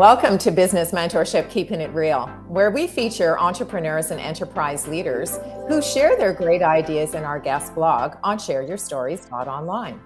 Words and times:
Welcome 0.00 0.38
to 0.38 0.50
Business 0.50 0.92
Mentorship 0.92 1.50
Keeping 1.50 1.82
It 1.82 1.90
Real, 1.90 2.26
where 2.48 2.70
we 2.70 2.86
feature 2.86 3.38
entrepreneurs 3.38 4.10
and 4.10 4.18
enterprise 4.18 4.88
leaders 4.88 5.38
who 5.68 5.82
share 5.82 6.16
their 6.16 6.32
great 6.32 6.62
ideas 6.62 7.12
in 7.12 7.22
our 7.22 7.38
guest 7.38 7.74
blog 7.74 8.16
on 8.24 8.38
shareyourstories.online. 8.38 10.00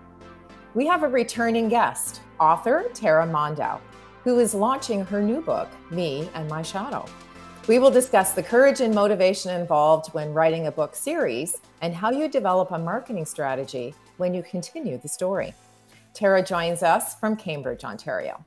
We 0.75 0.85
have 0.89 1.05
a 1.05 1.09
returning 1.09 1.69
guest, 1.69 2.23
author 2.41 2.87
Tara 2.93 3.25
Mondow, 3.25 3.81
who 4.25 4.41
is 4.41 4.53
launching 4.53 5.05
her 5.05 5.23
new 5.23 5.41
book, 5.41 5.69
Me 5.93 6.29
and 6.35 6.51
My 6.51 6.63
Shadow. 6.63 7.07
We 7.69 7.79
will 7.79 7.93
discuss 7.93 8.33
the 8.33 8.43
courage 8.43 8.81
and 8.81 8.93
motivation 8.93 9.53
involved 9.53 10.13
when 10.13 10.35
writing 10.35 10.67
a 10.67 10.73
book 10.73 10.97
series 10.97 11.59
and 11.83 11.95
how 11.95 12.11
you 12.11 12.27
develop 12.27 12.73
a 12.73 12.79
marketing 12.81 13.27
strategy 13.27 13.95
when 14.17 14.35
you 14.35 14.43
continue 14.43 14.99
the 14.99 15.09
story. 15.09 15.55
Tara 16.15 16.43
joins 16.43 16.83
us 16.83 17.15
from 17.15 17.37
Cambridge, 17.37 17.85
Ontario. 17.85 18.45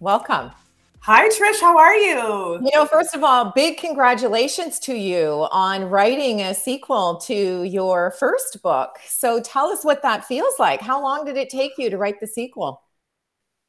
Welcome. 0.00 0.52
Hi, 1.00 1.28
Trish. 1.28 1.60
How 1.60 1.78
are 1.78 1.94
you? 1.94 2.60
You 2.64 2.70
know, 2.74 2.84
first 2.86 3.14
of 3.14 3.22
all, 3.22 3.52
big 3.54 3.78
congratulations 3.78 4.78
to 4.80 4.94
you 4.94 5.46
on 5.52 5.84
writing 5.84 6.40
a 6.40 6.52
sequel 6.52 7.18
to 7.26 7.62
your 7.62 8.12
first 8.18 8.60
book. 8.62 8.98
So 9.06 9.40
tell 9.40 9.66
us 9.66 9.84
what 9.84 10.02
that 10.02 10.24
feels 10.24 10.54
like. 10.58 10.80
How 10.80 11.00
long 11.00 11.24
did 11.24 11.36
it 11.36 11.48
take 11.48 11.72
you 11.78 11.90
to 11.90 11.98
write 11.98 12.18
the 12.20 12.26
sequel? 12.26 12.82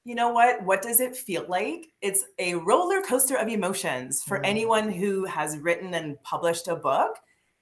You 0.04 0.16
know 0.16 0.30
what? 0.30 0.64
What 0.64 0.82
does 0.82 1.00
it 1.00 1.16
feel 1.16 1.46
like? 1.48 1.88
It's 2.02 2.26
a 2.40 2.56
roller 2.56 3.02
coaster 3.02 3.36
of 3.36 3.50
emotions 3.50 4.24
for 4.24 4.40
mm. 4.40 4.46
anyone 4.46 4.92
who 4.92 5.26
has 5.26 5.58
written 5.60 5.94
and 5.94 6.22
published 6.24 6.68
a 6.68 6.76
book. 6.76 7.18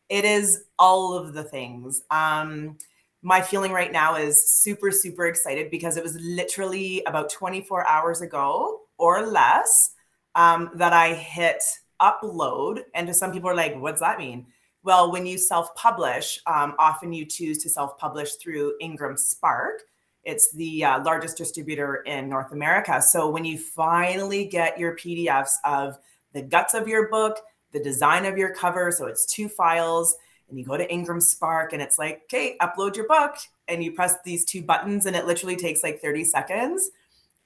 It 0.09 0.23
is 0.23 0.65
all 0.79 1.13
of 1.13 1.33
the 1.33 1.43
things. 1.43 2.03
Um, 2.11 2.77
my 3.23 3.41
feeling 3.41 3.71
right 3.71 3.91
now 3.91 4.15
is 4.15 4.47
super, 4.61 4.91
super 4.91 5.25
excited 5.25 5.71
because 5.71 5.97
it 5.97 6.03
was 6.03 6.15
literally 6.21 7.03
about 7.07 7.31
24 7.31 7.87
hours 7.87 8.21
ago 8.21 8.81
or 8.97 9.25
less 9.25 9.91
um, 10.35 10.71
that 10.75 10.93
I 10.93 11.13
hit 11.13 11.63
upload. 12.01 12.81
And 12.93 13.07
to 13.07 13.13
some 13.13 13.31
people 13.31 13.49
are 13.49 13.55
like, 13.55 13.79
what's 13.79 14.01
that 14.01 14.17
mean? 14.17 14.47
Well, 14.83 15.11
when 15.11 15.25
you 15.25 15.37
self 15.37 15.73
publish, 15.75 16.39
um, 16.45 16.75
often 16.77 17.11
you 17.11 17.25
choose 17.25 17.57
to 17.63 17.69
self 17.69 17.97
publish 17.97 18.35
through 18.35 18.75
Ingram 18.79 19.17
Spark. 19.17 19.81
It's 20.23 20.51
the 20.53 20.83
uh, 20.83 21.03
largest 21.03 21.37
distributor 21.37 21.97
in 21.97 22.29
North 22.29 22.51
America. 22.51 23.01
So 23.01 23.29
when 23.29 23.45
you 23.45 23.57
finally 23.57 24.45
get 24.45 24.79
your 24.79 24.95
PDFs 24.95 25.53
of 25.63 25.97
the 26.33 26.41
guts 26.41 26.73
of 26.73 26.87
your 26.87 27.09
book, 27.09 27.39
the 27.71 27.79
design 27.79 28.25
of 28.25 28.37
your 28.37 28.53
cover, 28.53 28.91
so 28.91 29.05
it's 29.05 29.25
two 29.25 29.47
files, 29.47 30.15
and 30.49 30.59
you 30.59 30.65
go 30.65 30.77
to 30.77 30.91
Ingram 30.91 31.21
Spark 31.21 31.73
and 31.73 31.81
it's 31.81 31.97
like, 31.97 32.23
okay, 32.23 32.55
upload 32.61 32.95
your 32.95 33.07
book. 33.07 33.35
And 33.67 33.83
you 33.83 33.91
press 33.91 34.15
these 34.23 34.45
two 34.45 34.61
buttons 34.61 35.05
and 35.05 35.15
it 35.15 35.25
literally 35.25 35.55
takes 35.55 35.81
like 35.81 36.01
30 36.01 36.23
seconds 36.25 36.91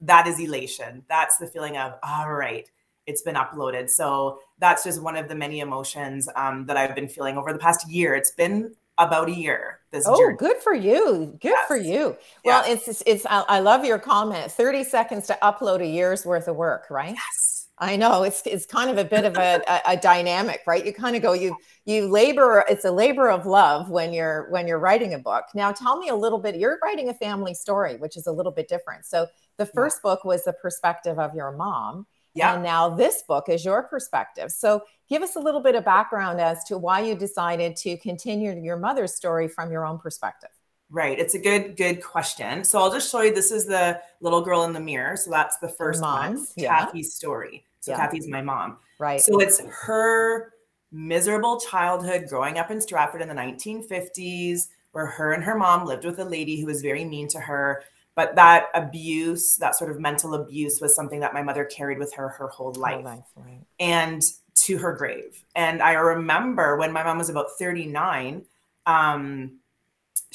that 0.01 0.27
is 0.27 0.39
elation. 0.39 1.03
That's 1.09 1.37
the 1.37 1.47
feeling 1.47 1.77
of, 1.77 1.93
all 2.03 2.31
right, 2.33 2.69
it's 3.05 3.21
been 3.21 3.35
uploaded. 3.35 3.89
So 3.89 4.39
that's 4.59 4.83
just 4.83 5.01
one 5.01 5.15
of 5.15 5.27
the 5.27 5.35
many 5.35 5.59
emotions 5.59 6.29
um, 6.35 6.65
that 6.67 6.77
I've 6.77 6.95
been 6.95 7.09
feeling 7.09 7.37
over 7.37 7.51
the 7.51 7.59
past 7.59 7.89
year. 7.89 8.15
It's 8.15 8.31
been 8.31 8.75
about 8.97 9.29
a 9.29 9.33
year. 9.33 9.79
This 9.91 10.05
oh, 10.07 10.17
journey. 10.17 10.37
good 10.37 10.57
for 10.57 10.73
you. 10.73 11.37
Good 11.41 11.49
yes. 11.49 11.67
for 11.67 11.77
you. 11.77 12.15
Well, 12.45 12.63
yes. 12.67 12.87
it's 12.87 13.03
it's. 13.07 13.25
I 13.27 13.59
love 13.59 13.83
your 13.83 13.97
comment. 13.97 14.51
Thirty 14.51 14.83
seconds 14.83 15.25
to 15.27 15.37
upload 15.41 15.81
a 15.81 15.87
year's 15.87 16.25
worth 16.25 16.47
of 16.47 16.55
work, 16.55 16.87
right? 16.91 17.15
Yes. 17.15 17.58
I 17.81 17.95
know 17.95 18.23
it's 18.23 18.41
it's 18.45 18.65
kind 18.65 18.89
of 18.89 18.97
a 18.97 19.05
bit 19.05 19.23
of 19.23 19.37
a, 19.37 19.61
a, 19.67 19.93
a, 19.93 19.97
dynamic, 19.97 20.61
right? 20.67 20.85
You 20.85 20.93
kind 20.93 21.15
of 21.15 21.21
go 21.21 21.31
you 21.31 21.55
you 21.85 22.07
labor. 22.07 22.65
It's 22.69 22.83
a 22.83 22.91
labor 22.91 23.29
of 23.29 23.45
love 23.45 23.89
when 23.89 24.11
you're 24.11 24.49
when 24.49 24.67
you're 24.67 24.79
writing 24.79 25.13
a 25.13 25.19
book. 25.19 25.45
Now, 25.55 25.71
tell 25.71 25.97
me 25.97 26.09
a 26.09 26.15
little 26.15 26.39
bit. 26.39 26.55
You're 26.55 26.77
writing 26.83 27.07
a 27.07 27.13
family 27.13 27.53
story, 27.53 27.95
which 27.95 28.17
is 28.17 28.27
a 28.27 28.31
little 28.31 28.51
bit 28.51 28.67
different. 28.67 29.05
So 29.05 29.27
the 29.57 29.65
first 29.65 30.01
book 30.01 30.25
was 30.25 30.43
the 30.43 30.53
perspective 30.53 31.19
of 31.19 31.33
your 31.33 31.51
mom. 31.53 32.05
Yeah. 32.33 32.53
And 32.53 32.63
now 32.63 32.89
this 32.89 33.23
book 33.27 33.49
is 33.49 33.65
your 33.65 33.83
perspective. 33.83 34.51
So 34.51 34.83
give 35.09 35.21
us 35.21 35.35
a 35.35 35.39
little 35.39 35.61
bit 35.61 35.75
of 35.75 35.83
background 35.83 36.39
as 36.39 36.63
to 36.65 36.77
why 36.77 37.01
you 37.01 37.15
decided 37.15 37.75
to 37.77 37.97
continue 37.97 38.55
your 38.61 38.77
mother's 38.77 39.15
story 39.15 39.47
from 39.47 39.71
your 39.71 39.85
own 39.85 39.99
perspective. 39.99 40.51
Right. 40.91 41.19
It's 41.19 41.35
a 41.35 41.39
good, 41.39 41.77
good 41.77 42.03
question. 42.03 42.63
So 42.63 42.79
I'll 42.79 42.91
just 42.91 43.11
show 43.11 43.21
you 43.21 43.33
this 43.33 43.51
is 43.51 43.65
the 43.65 44.01
little 44.21 44.41
girl 44.41 44.63
in 44.63 44.73
the 44.73 44.79
mirror. 44.79 45.15
So 45.15 45.29
that's 45.29 45.57
the 45.57 45.69
first 45.69 46.01
one, 46.01 46.45
yeah. 46.55 46.85
Kathy's 46.85 47.13
story. 47.13 47.65
So 47.79 47.91
yeah. 47.91 47.97
Kathy's 47.97 48.27
my 48.27 48.41
mom. 48.41 48.77
Right. 48.99 49.21
So 49.21 49.39
it's 49.39 49.61
her 49.61 50.53
miserable 50.91 51.59
childhood 51.59 52.27
growing 52.27 52.57
up 52.57 52.71
in 52.71 52.81
Stratford 52.81 53.21
in 53.21 53.27
the 53.27 53.35
1950s, 53.35 54.67
where 54.91 55.05
her 55.05 55.33
and 55.33 55.43
her 55.43 55.55
mom 55.55 55.85
lived 55.85 56.05
with 56.05 56.19
a 56.19 56.25
lady 56.25 56.59
who 56.59 56.65
was 56.65 56.81
very 56.81 57.05
mean 57.05 57.27
to 57.29 57.39
her 57.39 57.83
but 58.15 58.35
that 58.35 58.65
abuse 58.73 59.55
that 59.57 59.77
sort 59.77 59.89
of 59.89 59.97
mental 59.97 60.33
abuse 60.33 60.81
was 60.81 60.93
something 60.93 61.21
that 61.21 61.33
my 61.33 61.41
mother 61.41 61.63
carried 61.63 61.97
with 61.97 62.13
her 62.13 62.27
her 62.27 62.49
whole 62.49 62.73
life, 62.73 63.05
life 63.05 63.23
right. 63.37 63.61
and 63.79 64.23
to 64.55 64.77
her 64.77 64.93
grave 64.93 65.45
and 65.55 65.81
i 65.81 65.93
remember 65.93 66.75
when 66.75 66.91
my 66.91 67.03
mom 67.03 67.17
was 67.17 67.29
about 67.29 67.47
39 67.57 68.43
um, 68.85 69.59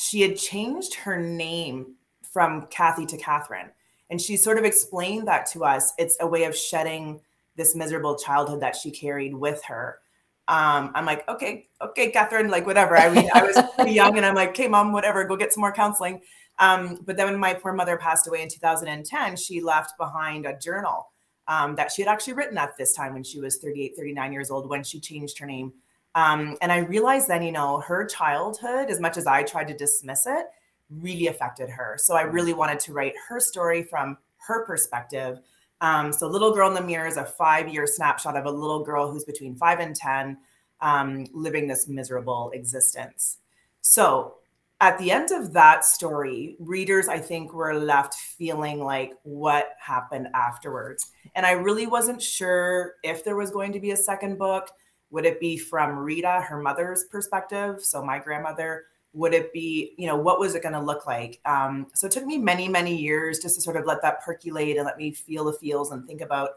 she 0.05 0.21
had 0.21 0.37
changed 0.37 0.95
her 0.95 1.19
name 1.19 1.95
from 2.23 2.67
kathy 2.67 3.07
to 3.07 3.17
catherine 3.17 3.71
and 4.11 4.21
she 4.21 4.37
sort 4.37 4.59
of 4.59 4.65
explained 4.65 5.27
that 5.27 5.47
to 5.47 5.65
us 5.65 5.93
it's 5.99 6.17
a 6.21 6.27
way 6.27 6.45
of 6.45 6.57
shedding 6.57 7.21
this 7.57 7.75
miserable 7.75 8.17
childhood 8.17 8.61
that 8.61 8.77
she 8.77 8.91
carried 8.91 9.35
with 9.35 9.63
her 9.65 9.99
um, 10.47 10.91
I'm 10.95 11.07
like, 11.07 11.27
okay, 11.27 11.69
okay, 11.81 12.11
Catherine, 12.11 12.51
like 12.51 12.67
whatever. 12.67 12.99
I 12.99 13.09
mean, 13.09 13.31
I 13.33 13.43
was 13.43 13.59
pretty 13.77 13.93
young 13.95 14.19
and 14.19 14.27
I'm 14.27 14.35
like, 14.35 14.51
okay, 14.51 14.69
mom, 14.69 14.93
whatever, 14.93 15.25
go 15.25 15.37
get 15.37 15.55
some 15.55 15.63
more 15.63 15.73
counseling. 15.73 16.21
Um, 16.59 17.01
but 17.07 17.17
then 17.17 17.27
when 17.29 17.39
my 17.39 17.55
poor 17.55 17.73
mother 17.73 17.97
passed 17.97 18.29
away 18.29 18.43
in 18.43 18.51
2010, 18.51 19.37
she 19.37 19.63
left 19.63 19.97
behind 19.97 20.45
a 20.45 20.59
journal 20.59 21.09
um, 21.49 21.75
that 21.77 21.91
she 21.91 22.03
had 22.03 22.11
actually 22.11 22.35
written 22.35 22.59
at 22.59 22.77
this 22.77 22.93
time 22.93 23.15
when 23.15 23.25
she 23.25 23.41
was 23.41 23.57
38, 23.57 23.97
39 23.97 24.33
years 24.33 24.51
old 24.51 24.69
when 24.69 24.85
she 24.85 25.01
changed 25.01 25.39
her 25.39 25.47
name. 25.47 25.73
Um, 26.15 26.57
and 26.61 26.71
I 26.71 26.79
realized 26.79 27.29
then, 27.29 27.43
you 27.43 27.53
know, 27.53 27.81
her 27.81 28.05
childhood, 28.07 28.91
as 28.91 29.01
much 29.01 29.17
as 29.17 29.27
I 29.27 29.43
tried 29.43 29.69
to 29.69 29.77
dismiss 29.77 30.27
it, 30.27 30.47
really 30.91 31.27
affected 31.27 31.69
her. 31.71 31.97
So 31.99 32.15
I 32.15 32.23
really 32.23 32.53
wanted 32.53 32.79
to 32.81 32.93
write 32.93 33.15
her 33.29 33.41
story 33.41 33.83
from 33.83 34.17
her 34.47 34.65
perspective. 34.65 35.41
Um, 35.81 36.13
so 36.13 36.29
Little 36.29 36.53
Girl 36.53 36.69
in 36.69 36.75
the 36.75 36.83
Mirror 36.83 37.09
is 37.09 37.17
a 37.17 37.25
five 37.25 37.69
year 37.69 37.87
snapshot 37.87 38.37
of 38.37 38.47
a 38.47 38.51
little 38.51 38.85
girl 38.85 39.11
who's 39.11 39.25
between 39.25 39.57
five 39.57 39.81
and 39.81 39.95
10, 39.95 40.39
um, 40.81 41.27
living 41.33 41.67
this 41.67 41.89
miserable 41.89 42.51
existence. 42.55 43.39
So 43.81 44.35
at 44.81 44.99
the 44.99 45.11
end 45.11 45.31
of 45.31 45.53
that 45.53 45.85
story, 45.85 46.57
readers, 46.59 47.09
I 47.09 47.19
think, 47.19 47.53
were 47.53 47.75
left 47.75 48.15
feeling 48.15 48.83
like 48.83 49.13
what 49.23 49.75
happened 49.79 50.29
afterwards. 50.35 51.11
And 51.35 51.47
I 51.47 51.53
really 51.53 51.87
wasn't 51.87 52.21
sure 52.21 52.95
if 53.03 53.25
there 53.25 53.37
was 53.37 53.51
going 53.51 53.73
to 53.73 53.81
be 53.81 53.93
a 53.93 53.97
second 53.97 54.39
book. 54.39 54.71
Would 55.11 55.25
it 55.25 55.41
be 55.41 55.57
from 55.57 55.99
Rita, 55.99 56.45
her 56.49 56.61
mother's 56.61 57.05
perspective? 57.05 57.85
So, 57.85 58.05
my 58.05 58.19
grandmother. 58.19 58.87
Would 59.13 59.33
it 59.33 59.53
be, 59.53 59.95
you 59.97 60.09
know, 60.09 60.17
what 60.17 60.41
was 60.41 60.57
it 60.57 60.63
going 60.63 60.73
to 60.73 60.81
look 60.81 61.07
like? 61.07 61.41
Um, 61.45 61.87
so, 61.95 62.07
it 62.07 62.13
took 62.13 62.27
me 62.27 62.39
many, 62.39 62.69
many 62.69 62.97
years 62.97 63.39
just 63.39 63.55
to 63.57 63.61
sort 63.61 63.77
of 63.77 63.87
let 63.87 64.03
that 64.03 64.23
percolate 64.23 64.77
and 64.77 64.85
let 64.85 64.99
me 64.99 65.13
feel 65.13 65.45
the 65.45 65.53
feels 65.53 65.93
and 65.93 66.07
think 66.07 66.21
about, 66.21 66.51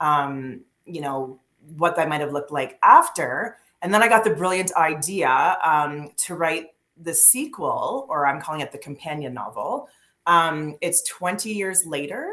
um, 0.00 0.62
you 0.86 1.00
know, 1.00 1.40
what 1.76 1.96
that 1.96 2.08
might 2.08 2.20
have 2.20 2.32
looked 2.32 2.50
like 2.50 2.78
after. 2.82 3.58
And 3.82 3.94
then 3.94 4.02
I 4.02 4.08
got 4.08 4.24
the 4.24 4.30
brilliant 4.30 4.72
idea 4.76 5.56
um, 5.64 6.10
to 6.18 6.34
write 6.34 6.68
the 7.00 7.14
sequel, 7.14 8.06
or 8.08 8.26
I'm 8.26 8.40
calling 8.40 8.60
it 8.60 8.72
the 8.72 8.78
companion 8.78 9.32
novel, 9.32 9.88
um, 10.26 10.76
it's 10.80 11.02
20 11.02 11.52
years 11.52 11.86
later, 11.86 12.30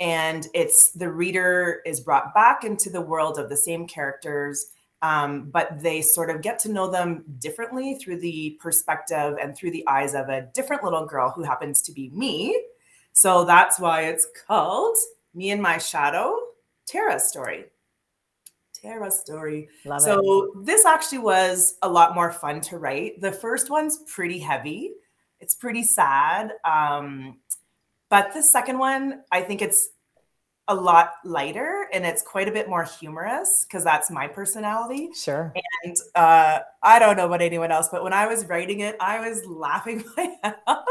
and 0.00 0.46
it's 0.54 0.92
the 0.92 1.10
reader 1.10 1.80
is 1.84 2.00
brought 2.00 2.34
back 2.34 2.64
into 2.64 2.90
the 2.90 3.00
world 3.00 3.38
of 3.38 3.48
the 3.48 3.56
same 3.56 3.86
characters, 3.86 4.66
um, 5.04 5.50
but 5.50 5.82
they 5.82 6.00
sort 6.00 6.30
of 6.30 6.40
get 6.40 6.58
to 6.60 6.72
know 6.72 6.90
them 6.90 7.24
differently 7.38 7.96
through 7.96 8.20
the 8.20 8.56
perspective 8.58 9.36
and 9.40 9.54
through 9.54 9.70
the 9.70 9.86
eyes 9.86 10.14
of 10.14 10.30
a 10.30 10.48
different 10.54 10.82
little 10.82 11.04
girl 11.04 11.30
who 11.30 11.42
happens 11.42 11.82
to 11.82 11.92
be 11.92 12.08
me. 12.08 12.58
So 13.12 13.44
that's 13.44 13.78
why 13.78 14.04
it's 14.04 14.26
called 14.46 14.96
Me 15.34 15.50
and 15.50 15.60
My 15.60 15.76
Shadow, 15.76 16.38
Tara's 16.86 17.24
story. 17.24 17.66
Tara 18.72 19.10
story. 19.10 19.68
Love 19.84 20.00
so 20.00 20.52
it. 20.54 20.64
this 20.64 20.86
actually 20.86 21.18
was 21.18 21.74
a 21.82 21.88
lot 21.88 22.14
more 22.14 22.32
fun 22.32 22.62
to 22.62 22.78
write. 22.78 23.20
The 23.20 23.32
first 23.32 23.68
one's 23.68 23.98
pretty 24.06 24.38
heavy. 24.38 24.92
It's 25.38 25.54
pretty 25.54 25.82
sad. 25.82 26.52
Um, 26.64 27.40
but 28.08 28.32
the 28.32 28.42
second 28.42 28.78
one, 28.78 29.20
I 29.30 29.42
think 29.42 29.60
it's 29.60 29.90
a 30.66 30.74
lot 30.74 31.12
lighter 31.24 31.86
and 31.92 32.06
it's 32.06 32.22
quite 32.22 32.48
a 32.48 32.52
bit 32.52 32.68
more 32.68 32.84
humorous 32.84 33.66
because 33.68 33.84
that's 33.84 34.10
my 34.10 34.26
personality. 34.26 35.10
Sure. 35.14 35.52
And 35.84 35.96
uh, 36.14 36.60
I 36.82 36.98
don't 36.98 37.16
know 37.16 37.26
about 37.26 37.42
anyone 37.42 37.70
else, 37.70 37.88
but 37.90 38.02
when 38.02 38.14
I 38.14 38.26
was 38.26 38.46
writing 38.46 38.80
it, 38.80 38.96
I 38.98 39.28
was 39.28 39.44
laughing 39.46 40.04
my 40.16 40.34
head 40.42 40.56
off 40.66 40.84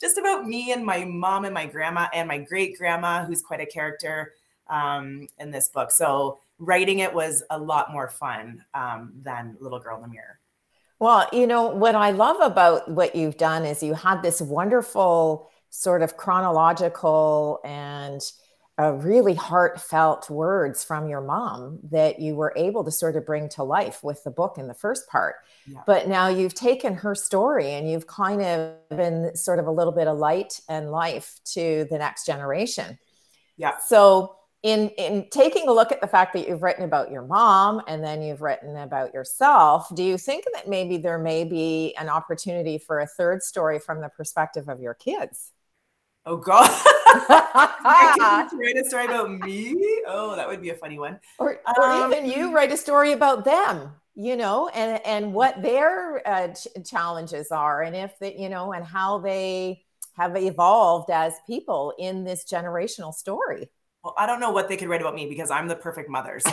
just 0.00 0.16
about 0.16 0.46
me 0.46 0.72
and 0.72 0.84
my 0.84 1.04
mom 1.04 1.44
and 1.44 1.52
my 1.52 1.66
grandma 1.66 2.06
and 2.14 2.28
my 2.28 2.38
great 2.38 2.78
grandma, 2.78 3.24
who's 3.24 3.42
quite 3.42 3.60
a 3.60 3.66
character 3.66 4.32
um, 4.68 5.26
in 5.38 5.50
this 5.50 5.68
book. 5.68 5.90
So 5.90 6.38
writing 6.58 7.00
it 7.00 7.12
was 7.12 7.42
a 7.50 7.58
lot 7.58 7.92
more 7.92 8.08
fun 8.08 8.64
um, 8.74 9.12
than 9.22 9.56
Little 9.60 9.80
Girl 9.80 9.96
in 9.96 10.02
the 10.02 10.08
Mirror. 10.08 10.38
Well, 10.98 11.28
you 11.32 11.46
know, 11.46 11.68
what 11.68 11.94
I 11.94 12.12
love 12.12 12.40
about 12.40 12.90
what 12.90 13.14
you've 13.14 13.36
done 13.36 13.64
is 13.64 13.82
you 13.82 13.92
had 13.92 14.22
this 14.22 14.40
wonderful 14.40 15.50
sort 15.68 16.00
of 16.00 16.16
chronological 16.16 17.60
and 17.64 18.22
a 18.78 18.92
really 18.92 19.34
heartfelt 19.34 20.28
words 20.28 20.84
from 20.84 21.08
your 21.08 21.22
mom 21.22 21.78
that 21.82 22.20
you 22.20 22.34
were 22.34 22.52
able 22.56 22.84
to 22.84 22.90
sort 22.90 23.16
of 23.16 23.24
bring 23.24 23.48
to 23.48 23.62
life 23.62 24.04
with 24.04 24.22
the 24.22 24.30
book 24.30 24.58
in 24.58 24.68
the 24.68 24.74
first 24.74 25.08
part. 25.08 25.36
Yeah. 25.66 25.80
But 25.86 26.08
now 26.08 26.28
you've 26.28 26.52
taken 26.52 26.94
her 26.94 27.14
story 27.14 27.72
and 27.72 27.90
you've 27.90 28.06
kind 28.06 28.42
of 28.42 28.74
been 28.90 29.34
sort 29.34 29.60
of 29.60 29.66
a 29.66 29.70
little 29.70 29.94
bit 29.94 30.08
of 30.08 30.18
light 30.18 30.60
and 30.68 30.90
life 30.90 31.40
to 31.54 31.86
the 31.90 31.96
next 31.96 32.26
generation. 32.26 32.98
Yeah. 33.56 33.78
So 33.78 34.36
in 34.62 34.90
in 34.90 35.26
taking 35.30 35.68
a 35.68 35.72
look 35.72 35.90
at 35.90 36.02
the 36.02 36.06
fact 36.06 36.34
that 36.34 36.46
you've 36.46 36.62
written 36.62 36.84
about 36.84 37.10
your 37.10 37.22
mom 37.22 37.80
and 37.86 38.04
then 38.04 38.20
you've 38.20 38.42
written 38.42 38.76
about 38.76 39.14
yourself, 39.14 39.88
do 39.94 40.02
you 40.02 40.18
think 40.18 40.44
that 40.52 40.68
maybe 40.68 40.98
there 40.98 41.18
may 41.18 41.44
be 41.44 41.94
an 41.98 42.10
opportunity 42.10 42.76
for 42.76 43.00
a 43.00 43.06
third 43.06 43.42
story 43.42 43.78
from 43.78 44.02
the 44.02 44.10
perspective 44.10 44.68
of 44.68 44.80
your 44.80 44.94
kids? 44.94 45.52
Oh 46.26 46.36
God! 46.36 46.68
I 47.28 48.48
can 48.50 48.58
write 48.58 48.76
a 48.76 48.84
story 48.88 49.06
about 49.06 49.30
me. 49.30 49.76
Oh, 50.06 50.36
that 50.36 50.48
would 50.48 50.62
be 50.62 50.70
a 50.70 50.74
funny 50.74 50.98
one. 50.98 51.20
Or, 51.38 51.60
or 51.76 51.84
um, 51.84 52.12
even 52.12 52.26
you 52.30 52.54
write 52.54 52.72
a 52.72 52.76
story 52.76 53.12
about 53.12 53.44
them, 53.44 53.92
you 54.14 54.36
know, 54.36 54.68
and 54.68 55.00
and 55.04 55.32
what 55.32 55.62
their 55.62 56.26
uh, 56.26 56.48
ch- 56.48 56.68
challenges 56.88 57.50
are, 57.50 57.82
and 57.82 57.94
if 57.96 58.18
that 58.20 58.38
you 58.38 58.48
know, 58.48 58.72
and 58.72 58.84
how 58.84 59.18
they 59.18 59.82
have 60.16 60.36
evolved 60.36 61.10
as 61.10 61.34
people 61.46 61.92
in 61.98 62.24
this 62.24 62.44
generational 62.44 63.12
story. 63.12 63.70
Well, 64.02 64.14
I 64.16 64.26
don't 64.26 64.40
know 64.40 64.50
what 64.50 64.68
they 64.68 64.76
could 64.76 64.88
write 64.88 65.00
about 65.00 65.14
me 65.14 65.28
because 65.28 65.50
I'm 65.50 65.68
the 65.68 65.74
perfect 65.74 66.08
mother. 66.08 66.38
So 66.40 66.50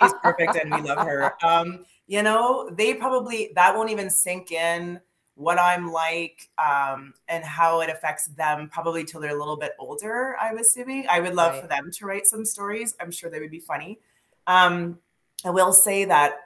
she's 0.00 0.12
perfect, 0.22 0.56
and 0.56 0.74
we 0.74 0.82
love 0.82 1.06
her. 1.06 1.34
Um, 1.42 1.84
you 2.06 2.22
know, 2.22 2.68
they 2.72 2.94
probably 2.94 3.52
that 3.54 3.76
won't 3.76 3.90
even 3.90 4.10
sink 4.10 4.50
in 4.50 5.00
what 5.38 5.56
I'm 5.56 5.92
like 5.92 6.50
um, 6.58 7.14
and 7.28 7.44
how 7.44 7.80
it 7.80 7.88
affects 7.88 8.26
them 8.26 8.68
probably 8.72 9.04
till 9.04 9.20
they're 9.20 9.36
a 9.36 9.38
little 9.38 9.56
bit 9.56 9.70
older, 9.78 10.36
I'm 10.40 10.58
assuming. 10.58 11.06
I 11.08 11.20
would 11.20 11.36
love 11.36 11.52
right. 11.52 11.62
for 11.62 11.68
them 11.68 11.92
to 11.92 12.06
write 12.06 12.26
some 12.26 12.44
stories. 12.44 12.96
I'm 13.00 13.12
sure 13.12 13.30
they 13.30 13.38
would 13.38 13.52
be 13.52 13.60
funny. 13.60 14.00
Um, 14.48 14.98
I 15.44 15.50
will 15.50 15.72
say 15.72 16.04
that 16.06 16.40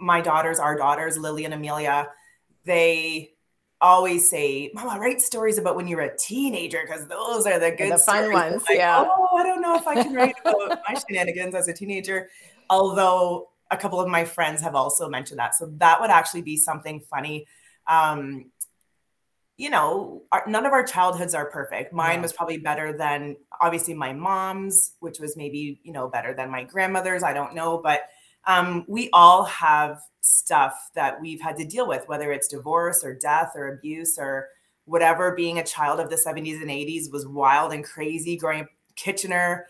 my 0.00 0.22
daughters, 0.22 0.58
our 0.58 0.78
daughters, 0.78 1.18
Lily 1.18 1.44
and 1.44 1.52
Amelia, 1.52 2.08
they 2.64 3.34
always 3.82 4.30
say, 4.30 4.70
Mama, 4.72 4.98
write 4.98 5.20
stories 5.20 5.58
about 5.58 5.76
when 5.76 5.86
you 5.86 5.96
were 5.96 6.04
a 6.04 6.16
teenager 6.16 6.80
because 6.86 7.06
those 7.06 7.46
are 7.46 7.58
the 7.58 7.72
good 7.72 7.92
the 7.92 7.98
fun 7.98 8.22
stories. 8.22 8.32
ones. 8.32 8.62
Like, 8.66 8.78
yeah. 8.78 9.04
Oh, 9.06 9.36
I 9.36 9.42
don't 9.42 9.60
know 9.60 9.74
if 9.74 9.86
I 9.86 10.02
can 10.02 10.14
write 10.14 10.36
about 10.40 10.80
my 10.88 10.98
shenanigans 11.08 11.54
as 11.54 11.68
a 11.68 11.74
teenager. 11.74 12.30
Although 12.70 13.50
a 13.70 13.76
couple 13.76 14.00
of 14.00 14.08
my 14.08 14.24
friends 14.24 14.62
have 14.62 14.74
also 14.74 15.06
mentioned 15.06 15.38
that. 15.38 15.54
So 15.54 15.70
that 15.76 16.00
would 16.00 16.08
actually 16.08 16.40
be 16.40 16.56
something 16.56 17.00
funny 17.00 17.46
um, 17.88 18.50
you 19.58 19.70
know, 19.70 20.22
our, 20.30 20.44
none 20.46 20.64
of 20.64 20.72
our 20.72 20.84
childhoods 20.84 21.34
are 21.34 21.50
perfect. 21.50 21.92
Mine 21.92 22.16
yeah. 22.16 22.22
was 22.22 22.32
probably 22.32 22.58
better 22.58 22.96
than 22.96 23.36
obviously 23.60 23.92
my 23.92 24.12
mom's, 24.12 24.92
which 25.00 25.18
was 25.18 25.36
maybe, 25.36 25.80
you 25.82 25.92
know, 25.92 26.08
better 26.08 26.32
than 26.32 26.48
my 26.50 26.62
grandmother's. 26.62 27.24
I 27.24 27.32
don't 27.32 27.54
know. 27.54 27.78
But 27.78 28.02
um, 28.46 28.84
we 28.86 29.10
all 29.12 29.44
have 29.44 30.00
stuff 30.20 30.90
that 30.94 31.20
we've 31.20 31.40
had 31.40 31.56
to 31.56 31.64
deal 31.64 31.88
with, 31.88 32.06
whether 32.06 32.30
it's 32.30 32.46
divorce 32.46 33.02
or 33.02 33.14
death 33.14 33.52
or 33.56 33.74
abuse 33.74 34.16
or 34.16 34.48
whatever. 34.84 35.34
Being 35.34 35.58
a 35.58 35.64
child 35.64 35.98
of 35.98 36.08
the 36.08 36.16
70s 36.16 36.62
and 36.62 36.70
80s 36.70 37.10
was 37.10 37.26
wild 37.26 37.72
and 37.72 37.82
crazy. 37.82 38.36
Growing 38.36 38.60
up 38.60 38.68
Kitchener, 38.94 39.66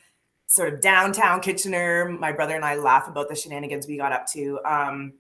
sort 0.48 0.72
of 0.72 0.82
downtown 0.82 1.40
Kitchener, 1.40 2.10
my 2.10 2.32
brother 2.32 2.54
and 2.54 2.64
I 2.64 2.76
laugh 2.76 3.08
about 3.08 3.30
the 3.30 3.34
shenanigans 3.34 3.86
we 3.86 3.96
got 3.96 4.12
up 4.12 4.26
to. 4.32 4.60
Um, 4.66 5.14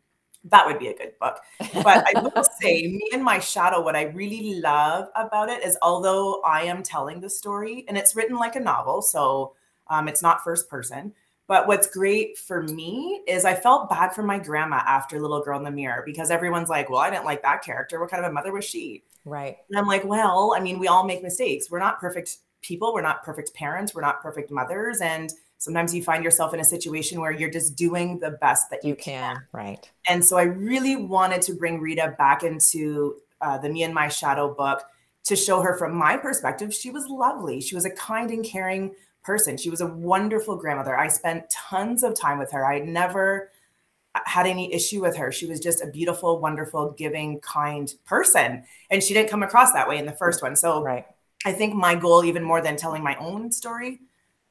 that 0.50 0.66
would 0.66 0.78
be 0.78 0.88
a 0.88 0.96
good 0.96 1.12
book. 1.20 1.38
But 1.82 2.04
I 2.06 2.20
will 2.20 2.44
say, 2.60 2.82
Me 2.82 3.10
and 3.12 3.22
My 3.22 3.38
Shadow, 3.38 3.82
what 3.82 3.96
I 3.96 4.04
really 4.04 4.60
love 4.60 5.08
about 5.14 5.48
it 5.48 5.64
is 5.64 5.76
although 5.82 6.40
I 6.42 6.62
am 6.62 6.82
telling 6.82 7.20
the 7.20 7.30
story 7.30 7.84
and 7.88 7.96
it's 7.96 8.16
written 8.16 8.36
like 8.36 8.56
a 8.56 8.60
novel, 8.60 9.02
so 9.02 9.54
um, 9.88 10.08
it's 10.08 10.22
not 10.22 10.42
first 10.42 10.68
person. 10.68 11.12
But 11.46 11.66
what's 11.66 11.86
great 11.86 12.36
for 12.36 12.62
me 12.62 13.22
is 13.26 13.46
I 13.46 13.54
felt 13.54 13.88
bad 13.88 14.14
for 14.14 14.22
my 14.22 14.38
grandma 14.38 14.82
after 14.86 15.18
Little 15.18 15.42
Girl 15.42 15.56
in 15.56 15.64
the 15.64 15.70
Mirror 15.70 16.02
because 16.04 16.30
everyone's 16.30 16.68
like, 16.68 16.90
well, 16.90 17.00
I 17.00 17.08
didn't 17.08 17.24
like 17.24 17.42
that 17.42 17.62
character. 17.62 17.98
What 17.98 18.10
kind 18.10 18.22
of 18.22 18.30
a 18.30 18.34
mother 18.34 18.52
was 18.52 18.66
she? 18.66 19.02
Right. 19.24 19.56
And 19.70 19.78
I'm 19.78 19.86
like, 19.86 20.04
well, 20.04 20.52
I 20.54 20.60
mean, 20.60 20.78
we 20.78 20.88
all 20.88 21.04
make 21.04 21.22
mistakes. 21.22 21.70
We're 21.70 21.78
not 21.78 22.00
perfect 22.00 22.36
people. 22.60 22.92
We're 22.92 23.00
not 23.00 23.24
perfect 23.24 23.54
parents. 23.54 23.94
We're 23.94 24.02
not 24.02 24.20
perfect 24.20 24.50
mothers. 24.50 25.00
And 25.00 25.32
sometimes 25.58 25.94
you 25.94 26.02
find 26.02 26.24
yourself 26.24 26.54
in 26.54 26.60
a 26.60 26.64
situation 26.64 27.20
where 27.20 27.32
you're 27.32 27.50
just 27.50 27.76
doing 27.76 28.18
the 28.20 28.30
best 28.30 28.70
that 28.70 28.82
you, 28.84 28.90
you 28.90 28.96
can. 28.96 29.34
can. 29.34 29.46
Right. 29.52 29.90
And 30.08 30.24
so 30.24 30.38
I 30.38 30.44
really 30.44 30.96
wanted 30.96 31.42
to 31.42 31.52
bring 31.52 31.80
Rita 31.80 32.14
back 32.16 32.44
into 32.44 33.16
uh, 33.40 33.58
the 33.58 33.68
Me 33.68 33.82
and 33.82 33.92
My 33.92 34.08
Shadow 34.08 34.54
book 34.54 34.82
to 35.24 35.36
show 35.36 35.60
her 35.60 35.76
from 35.76 35.94
my 35.94 36.16
perspective. 36.16 36.72
She 36.72 36.90
was 36.90 37.06
lovely. 37.08 37.60
She 37.60 37.74
was 37.74 37.84
a 37.84 37.90
kind 37.90 38.30
and 38.30 38.44
caring 38.44 38.94
person. 39.22 39.56
She 39.56 39.68
was 39.68 39.80
a 39.80 39.86
wonderful 39.86 40.56
grandmother. 40.56 40.96
I 40.96 41.08
spent 41.08 41.50
tons 41.50 42.02
of 42.02 42.18
time 42.18 42.38
with 42.38 42.50
her. 42.52 42.64
I 42.64 42.78
never 42.78 43.50
uh, 44.14 44.20
had 44.24 44.46
any 44.46 44.72
issue 44.72 45.02
with 45.02 45.16
her. 45.16 45.30
She 45.30 45.46
was 45.46 45.60
just 45.60 45.82
a 45.82 45.86
beautiful, 45.88 46.40
wonderful, 46.40 46.92
giving, 46.92 47.40
kind 47.40 47.92
person. 48.06 48.64
And 48.90 49.02
she 49.02 49.12
didn't 49.12 49.28
come 49.28 49.42
across 49.42 49.72
that 49.72 49.88
way 49.88 49.98
in 49.98 50.06
the 50.06 50.12
first 50.12 50.40
one. 50.40 50.56
So 50.56 50.82
right. 50.82 51.04
I 51.44 51.52
think 51.52 51.74
my 51.74 51.94
goal, 51.94 52.24
even 52.24 52.42
more 52.42 52.62
than 52.62 52.76
telling 52.76 53.02
my 53.02 53.16
own 53.16 53.52
story, 53.52 54.00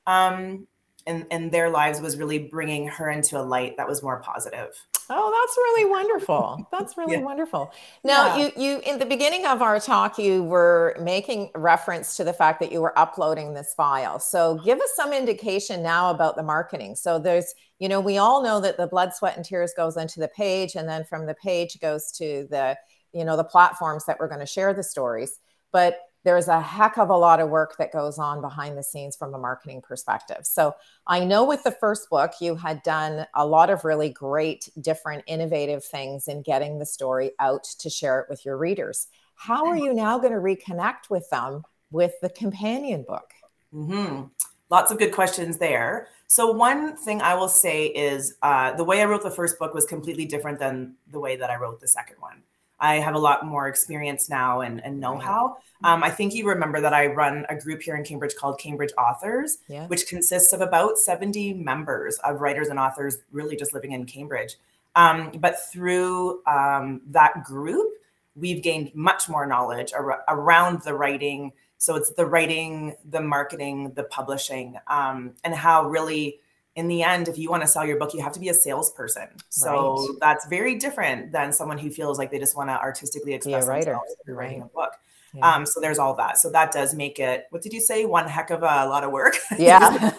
um, 0.06 0.68
in, 1.08 1.26
in 1.32 1.50
their 1.50 1.70
lives 1.70 2.02
was 2.02 2.18
really 2.18 2.38
bringing 2.38 2.88
her 2.88 3.10
into 3.10 3.40
a 3.40 3.42
light 3.42 3.78
that 3.78 3.88
was 3.88 4.04
more 4.04 4.20
positive. 4.22 4.70
Oh, 5.10 5.32
that's 5.32 5.58
really 5.58 5.86
wonderful. 5.90 6.68
That's 6.72 6.98
really 6.98 7.14
yeah. 7.14 7.22
wonderful. 7.22 7.72
Now, 8.04 8.36
yeah. 8.36 8.50
you 8.56 8.62
you 8.62 8.80
in 8.86 9.00
the 9.00 9.06
beginning 9.06 9.46
of 9.46 9.62
our 9.62 9.80
talk, 9.80 10.20
you 10.20 10.44
were 10.44 10.98
making 11.02 11.50
reference 11.56 12.18
to 12.18 12.24
the 12.24 12.34
fact 12.34 12.60
that 12.60 12.72
you 12.72 12.82
were 12.82 12.98
uploading 13.00 13.54
this 13.54 13.74
file. 13.74 14.20
So, 14.20 14.60
give 14.64 14.80
us 14.80 14.90
some 14.96 15.14
indication 15.14 15.82
now 15.82 16.12
about 16.12 16.36
the 16.36 16.44
marketing. 16.44 16.96
So, 16.96 17.20
there's, 17.20 17.54
you 17.80 17.88
know, 17.88 18.02
we 18.02 18.18
all 18.18 18.44
know 18.44 18.60
that 18.60 18.78
the 18.78 18.88
blood, 18.88 19.14
sweat, 19.14 19.38
and 19.38 19.46
tears 19.46 19.74
goes 19.76 19.98
into 19.98 20.20
the 20.20 20.28
page, 20.30 20.76
and 20.76 20.88
then 20.88 21.06
from 21.06 21.26
the 21.26 21.36
page 21.36 21.80
goes 21.80 22.12
to 22.14 22.48
the, 22.52 22.78
you 23.14 23.24
know, 23.24 23.38
the 23.38 23.44
platforms 23.44 24.06
that 24.06 24.20
we're 24.20 24.28
going 24.28 24.42
to 24.42 24.46
share 24.46 24.74
the 24.74 24.84
stories. 24.84 25.40
But 25.72 26.00
there's 26.24 26.48
a 26.48 26.60
heck 26.60 26.98
of 26.98 27.10
a 27.10 27.18
lot 27.18 27.40
of 27.40 27.50
work 27.50 27.78
that 27.78 27.94
goes 27.94 28.20
on 28.20 28.42
behind 28.42 28.78
the 28.78 28.84
scenes 28.84 29.16
from 29.16 29.34
a 29.34 29.38
marketing 29.38 29.82
perspective. 29.82 30.40
So 30.44 30.76
I 31.06 31.24
know 31.24 31.46
with 31.46 31.64
the 31.64 31.72
first 31.72 32.10
book, 32.10 32.34
you 32.42 32.56
had 32.56 32.84
done 32.84 33.26
a 33.34 33.46
lot 33.46 33.70
of 33.70 33.86
really 33.86 34.10
great, 34.10 34.70
different, 34.82 35.24
innovative 35.28 35.84
things 35.84 36.28
in 36.28 36.42
getting 36.42 36.80
the 36.80 36.86
story 36.86 37.32
out 37.40 37.64
to 37.80 37.90
share 37.90 38.20
it 38.20 38.28
with 38.30 38.46
your 38.46 38.58
readers. 38.58 39.08
How 39.36 39.68
are 39.68 39.78
you 39.78 39.94
now 39.94 40.18
going 40.18 40.34
to 40.34 40.40
reconnect 40.40 41.10
with 41.10 41.30
them 41.30 41.64
with 41.92 42.14
the 42.22 42.30
companion 42.30 43.06
book? 43.08 43.32
Mm-hmm. 43.74 44.26
Lots 44.70 44.92
of 44.92 45.00
good 45.00 45.14
questions 45.14 45.58
there. 45.58 46.08
So, 46.28 46.52
one 46.52 46.98
thing 46.98 47.22
I 47.22 47.36
will 47.36 47.48
say 47.48 47.86
is 47.86 48.36
uh, 48.42 48.74
the 48.74 48.84
way 48.84 49.02
I 49.02 49.06
wrote 49.06 49.24
the 49.24 49.32
first 49.32 49.58
book 49.58 49.74
was 49.74 49.86
completely 49.86 50.26
different 50.26 50.60
than 50.60 50.96
the 51.10 51.22
way 51.22 51.38
that 51.38 51.50
I 51.50 51.56
wrote 51.56 51.80
the 51.80 51.88
second 51.88 52.18
one. 52.20 52.44
I 52.80 52.96
have 52.96 53.16
a 53.16 53.20
lot 53.20 53.46
more 53.46 53.68
experience 53.68 54.30
now 54.30 54.62
and, 54.62 54.84
and 54.84 55.00
know 55.00 55.18
how. 55.18 55.58
Um, 55.84 56.04
I 56.04 56.10
think 56.10 56.34
you 56.34 56.48
remember 56.48 56.82
that 56.82 56.94
I 56.94 57.08
run 57.08 57.46
a 57.50 57.56
group 57.56 57.82
here 57.82 57.96
in 57.96 58.04
Cambridge 58.04 58.36
called 58.36 58.60
Cambridge 58.60 58.92
Authors, 58.98 59.60
yeah. 59.68 59.88
which 59.88 60.08
consists 60.08 60.54
of 60.54 60.62
about 60.62 60.98
70 60.98 61.54
members 61.54 62.20
of 62.20 62.42
writers 62.42 62.68
and 62.68 62.80
authors 62.80 63.18
really 63.32 63.56
just 63.56 63.74
living 63.74 63.92
in 63.92 64.06
Cambridge. 64.06 64.58
Um, 64.96 65.32
but 65.40 65.58
through 65.72 66.44
um, 66.46 67.02
that 67.08 67.44
group, 67.44 67.94
we've 68.36 68.62
gained 68.62 68.92
much 68.94 69.28
more 69.30 69.46
knowledge 69.46 69.94
ar- 69.94 70.24
around 70.28 70.84
the 70.84 70.94
writing. 70.94 71.54
So 71.78 71.96
it's 71.96 72.12
the 72.12 72.26
writing, 72.26 72.96
the 73.08 73.22
marketing, 73.22 73.94
the 73.94 74.04
publishing, 74.04 74.78
um, 74.88 75.34
and 75.44 75.54
how 75.54 75.88
really 75.88 76.40
in 76.78 76.88
the 76.88 77.02
end, 77.02 77.28
if 77.28 77.40
you 77.40 77.50
want 77.50 77.64
to 77.64 77.68
sell 77.68 77.84
your 77.84 77.98
book, 77.98 78.14
you 78.14 78.22
have 78.22 78.34
to 78.34 78.40
be 78.40 78.50
a 78.50 78.54
salesperson. 78.54 79.28
So 79.50 79.96
right. 79.96 80.18
that's 80.22 80.46
very 80.46 80.76
different 80.76 81.32
than 81.32 81.52
someone 81.52 81.80
who 81.80 81.90
feels 81.90 82.20
like 82.20 82.30
they 82.30 82.38
just 82.38 82.56
want 82.56 82.70
to 82.70 82.80
artistically 82.80 83.34
express 83.34 83.66
themselves 83.66 84.16
through 84.24 84.36
right. 84.36 84.46
writing 84.46 84.62
a 84.62 84.66
book. 84.68 84.94
Yeah. 85.34 85.56
Um, 85.56 85.66
so 85.66 85.82
there's 85.82 85.98
all 85.98 86.16
that. 86.18 86.38
So 86.38 86.52
that 86.52 86.72
does 86.72 86.94
make 86.94 87.18
it. 87.18 87.48
What 87.50 87.64
did 87.64 87.74
you 87.74 87.82
say? 87.82 88.06
One 88.06 88.28
heck 88.28 88.52
of 88.52 88.62
a 88.62 88.88
lot 88.88 89.04
of 89.04 89.12
work. 89.12 89.38
Yeah, 89.58 90.12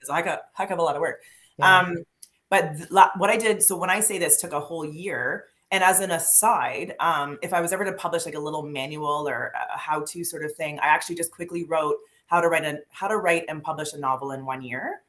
it's 0.00 0.08
like 0.08 0.26
a 0.26 0.42
heck 0.54 0.70
of 0.70 0.78
a 0.78 0.82
lot 0.82 0.94
of 0.94 1.00
work. 1.00 1.20
Yeah. 1.58 1.80
Um, 1.80 2.04
but 2.48 2.76
th- 2.76 2.90
what 3.16 3.28
I 3.28 3.36
did. 3.36 3.60
So 3.60 3.76
when 3.76 3.90
I 3.90 3.98
say 3.98 4.18
this 4.18 4.40
took 4.40 4.52
a 4.52 4.60
whole 4.60 4.86
year. 4.86 5.46
And 5.72 5.82
as 5.82 6.00
an 6.00 6.10
aside, 6.10 6.94
um, 7.00 7.38
if 7.42 7.54
I 7.54 7.62
was 7.62 7.72
ever 7.72 7.86
to 7.86 7.94
publish 7.94 8.26
like 8.26 8.34
a 8.34 8.38
little 8.38 8.62
manual 8.62 9.26
or 9.26 9.54
a 9.54 9.78
how-to 9.78 10.22
sort 10.22 10.44
of 10.44 10.52
thing, 10.54 10.78
I 10.80 10.88
actually 10.88 11.16
just 11.16 11.30
quickly 11.30 11.64
wrote 11.64 11.96
how 12.26 12.42
to 12.42 12.48
write 12.48 12.66
a 12.66 12.80
how 12.90 13.08
to 13.08 13.16
write 13.16 13.46
and 13.48 13.62
publish 13.62 13.94
a 13.94 13.98
novel 13.98 14.32
in 14.32 14.44
one 14.44 14.60
year 14.60 15.01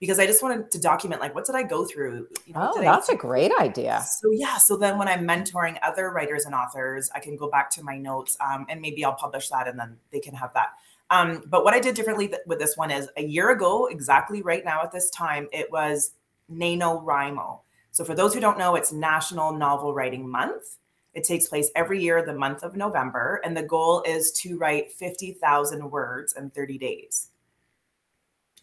because 0.00 0.18
I 0.18 0.26
just 0.26 0.42
wanted 0.42 0.70
to 0.70 0.80
document 0.80 1.20
like 1.20 1.34
what 1.34 1.46
did 1.46 1.54
I 1.54 1.62
go 1.62 1.84
through. 1.84 2.28
You 2.46 2.54
know, 2.54 2.72
oh, 2.74 2.80
that's 2.80 3.08
I- 3.08 3.14
a 3.14 3.16
great 3.16 3.52
idea. 3.58 4.04
So 4.20 4.30
yeah, 4.30 4.58
so 4.58 4.76
then 4.76 4.98
when 4.98 5.08
I'm 5.08 5.26
mentoring 5.26 5.78
other 5.82 6.10
writers 6.10 6.44
and 6.44 6.54
authors, 6.54 7.10
I 7.14 7.20
can 7.20 7.36
go 7.36 7.48
back 7.48 7.70
to 7.72 7.82
my 7.82 7.96
notes 7.96 8.36
um, 8.40 8.66
and 8.68 8.80
maybe 8.80 9.04
I'll 9.04 9.14
publish 9.14 9.48
that 9.48 9.68
and 9.68 9.78
then 9.78 9.96
they 10.12 10.20
can 10.20 10.34
have 10.34 10.52
that. 10.54 10.74
Um, 11.08 11.42
but 11.46 11.64
what 11.64 11.72
I 11.72 11.80
did 11.80 11.94
differently 11.94 12.28
th- 12.28 12.40
with 12.46 12.58
this 12.58 12.76
one 12.76 12.90
is 12.90 13.08
a 13.16 13.22
year 13.22 13.50
ago, 13.50 13.86
exactly 13.86 14.42
right 14.42 14.64
now 14.64 14.82
at 14.82 14.90
this 14.90 15.08
time, 15.10 15.48
it 15.52 15.70
was 15.70 16.12
NaNoWriMo. 16.52 17.60
So 17.92 18.04
for 18.04 18.14
those 18.14 18.34
who 18.34 18.40
don't 18.40 18.58
know, 18.58 18.74
it's 18.74 18.92
National 18.92 19.52
Novel 19.52 19.94
Writing 19.94 20.28
Month. 20.28 20.76
It 21.14 21.24
takes 21.24 21.46
place 21.46 21.70
every 21.74 22.02
year, 22.02 22.22
the 22.22 22.34
month 22.34 22.62
of 22.62 22.76
November, 22.76 23.40
and 23.42 23.56
the 23.56 23.62
goal 23.62 24.02
is 24.06 24.32
to 24.42 24.58
write 24.58 24.92
50,000 24.92 25.90
words 25.90 26.34
in 26.34 26.50
30 26.50 26.76
days. 26.76 27.28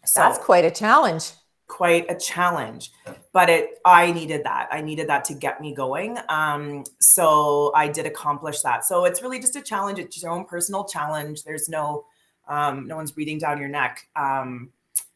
So 0.06 0.20
that's 0.20 0.38
quite 0.38 0.64
a 0.64 0.70
challenge. 0.70 1.32
Quite 1.66 2.10
a 2.10 2.14
challenge, 2.14 2.92
but 3.32 3.48
it 3.48 3.78
I 3.84 4.12
needed 4.12 4.44
that. 4.44 4.68
I 4.70 4.82
needed 4.82 5.08
that 5.08 5.24
to 5.26 5.34
get 5.34 5.60
me 5.60 5.74
going. 5.74 6.18
Um, 6.28 6.84
so 7.00 7.72
I 7.74 7.88
did 7.88 8.06
accomplish 8.06 8.60
that. 8.60 8.84
So 8.84 9.06
it's 9.06 9.22
really 9.22 9.40
just 9.40 9.56
a 9.56 9.62
challenge. 9.62 9.98
It's 9.98 10.22
your 10.22 10.30
own 10.30 10.44
personal 10.44 10.84
challenge. 10.84 11.42
There's 11.42 11.68
no 11.68 12.04
um, 12.48 12.86
no 12.86 12.96
one's 12.96 13.12
breathing 13.12 13.38
down 13.38 13.58
your 13.58 13.70
neck. 13.70 14.06
Um, 14.14 14.70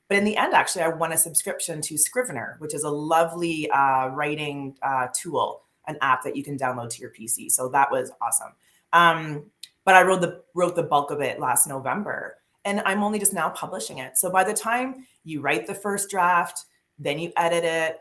but 0.09 0.17
in 0.17 0.25
the 0.25 0.37
end, 0.37 0.55
actually, 0.55 0.83
I 0.83 0.89
won 0.89 1.13
a 1.13 1.19
subscription 1.19 1.83
to 1.83 1.99
Scrivener, 1.99 2.57
which 2.61 2.75
is 2.75 2.83
a 2.83 2.91
lovely 2.91 3.71
uh, 3.71 4.09
writing 4.09 4.75
uh, 4.83 5.09
tool, 5.15 5.63
an 5.87 5.99
app 6.01 6.25
that 6.25 6.35
you 6.35 6.43
can 6.43 6.57
download 6.57 6.89
to 6.91 7.01
your 7.03 7.11
PC. 7.11 7.53
So 7.53 7.69
that 7.69 7.91
was 7.91 8.11
awesome. 8.23 8.53
Um, 8.95 9.51
but 9.85 9.95
I 9.95 10.03
wrote 10.03 10.23
the 10.23 10.43
wrote 10.55 10.77
the 10.77 10.83
bulk 10.83 11.11
of 11.11 11.21
it 11.21 11.41
last 11.41 11.67
November, 11.67 12.38
and 12.65 12.81
I'm 12.85 13.03
only 13.03 13.19
just 13.19 13.33
now 13.33 13.51
publishing 13.51 13.99
it. 13.99 14.19
So 14.19 14.31
by 14.31 14.45
the 14.45 14.55
time 14.55 15.07
you 15.25 15.41
write 15.41 15.67
the 15.67 15.75
first 15.75 16.11
draft, 16.11 16.65
then 16.99 17.19
you 17.19 17.33
edit 17.37 17.65
it, 17.65 17.99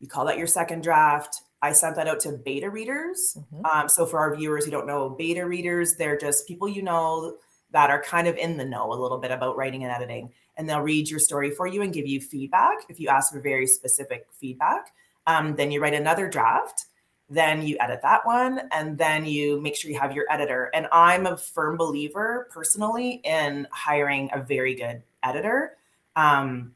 you 0.00 0.08
call 0.08 0.24
that 0.26 0.38
your 0.38 0.46
second 0.46 0.82
draft. 0.82 1.42
I 1.60 1.72
sent 1.72 1.96
that 1.96 2.06
out 2.06 2.20
to 2.20 2.32
beta 2.32 2.70
readers. 2.70 3.36
Mm-hmm. 3.36 3.64
Um, 3.66 3.88
so 3.88 4.06
for 4.06 4.18
our 4.20 4.34
viewers 4.34 4.64
who 4.64 4.70
don't 4.70 4.86
know, 4.86 5.10
beta 5.10 5.44
readers, 5.44 5.96
they're 5.96 6.16
just 6.16 6.46
people 6.46 6.68
you 6.68 6.82
know 6.82 7.36
that 7.72 7.90
are 7.90 8.02
kind 8.02 8.28
of 8.28 8.36
in 8.36 8.56
the 8.56 8.64
know 8.64 8.92
a 8.92 8.94
little 8.94 9.18
bit 9.18 9.30
about 9.30 9.56
writing 9.56 9.82
and 9.84 9.92
editing 9.92 10.32
and 10.58 10.68
they'll 10.68 10.80
read 10.80 11.08
your 11.08 11.20
story 11.20 11.50
for 11.50 11.66
you 11.66 11.82
and 11.82 11.94
give 11.94 12.06
you 12.06 12.20
feedback 12.20 12.78
if 12.88 12.98
you 12.98 13.08
ask 13.08 13.32
for 13.32 13.40
very 13.40 13.66
specific 13.66 14.26
feedback. 14.32 14.92
Um, 15.26 15.54
then 15.54 15.70
you 15.70 15.80
write 15.80 15.94
another 15.94 16.28
draft, 16.28 16.86
then 17.30 17.62
you 17.62 17.76
edit 17.78 18.00
that 18.02 18.24
one, 18.24 18.62
and 18.72 18.96
then 18.96 19.26
you 19.26 19.60
make 19.60 19.76
sure 19.76 19.90
you 19.90 19.98
have 19.98 20.14
your 20.14 20.24
editor. 20.30 20.70
And 20.72 20.86
I'm 20.92 21.26
a 21.26 21.36
firm 21.36 21.76
believer 21.76 22.48
personally 22.50 23.20
in 23.24 23.66
hiring 23.70 24.30
a 24.32 24.42
very 24.42 24.74
good 24.74 25.02
editor. 25.22 25.76
Um, 26.16 26.74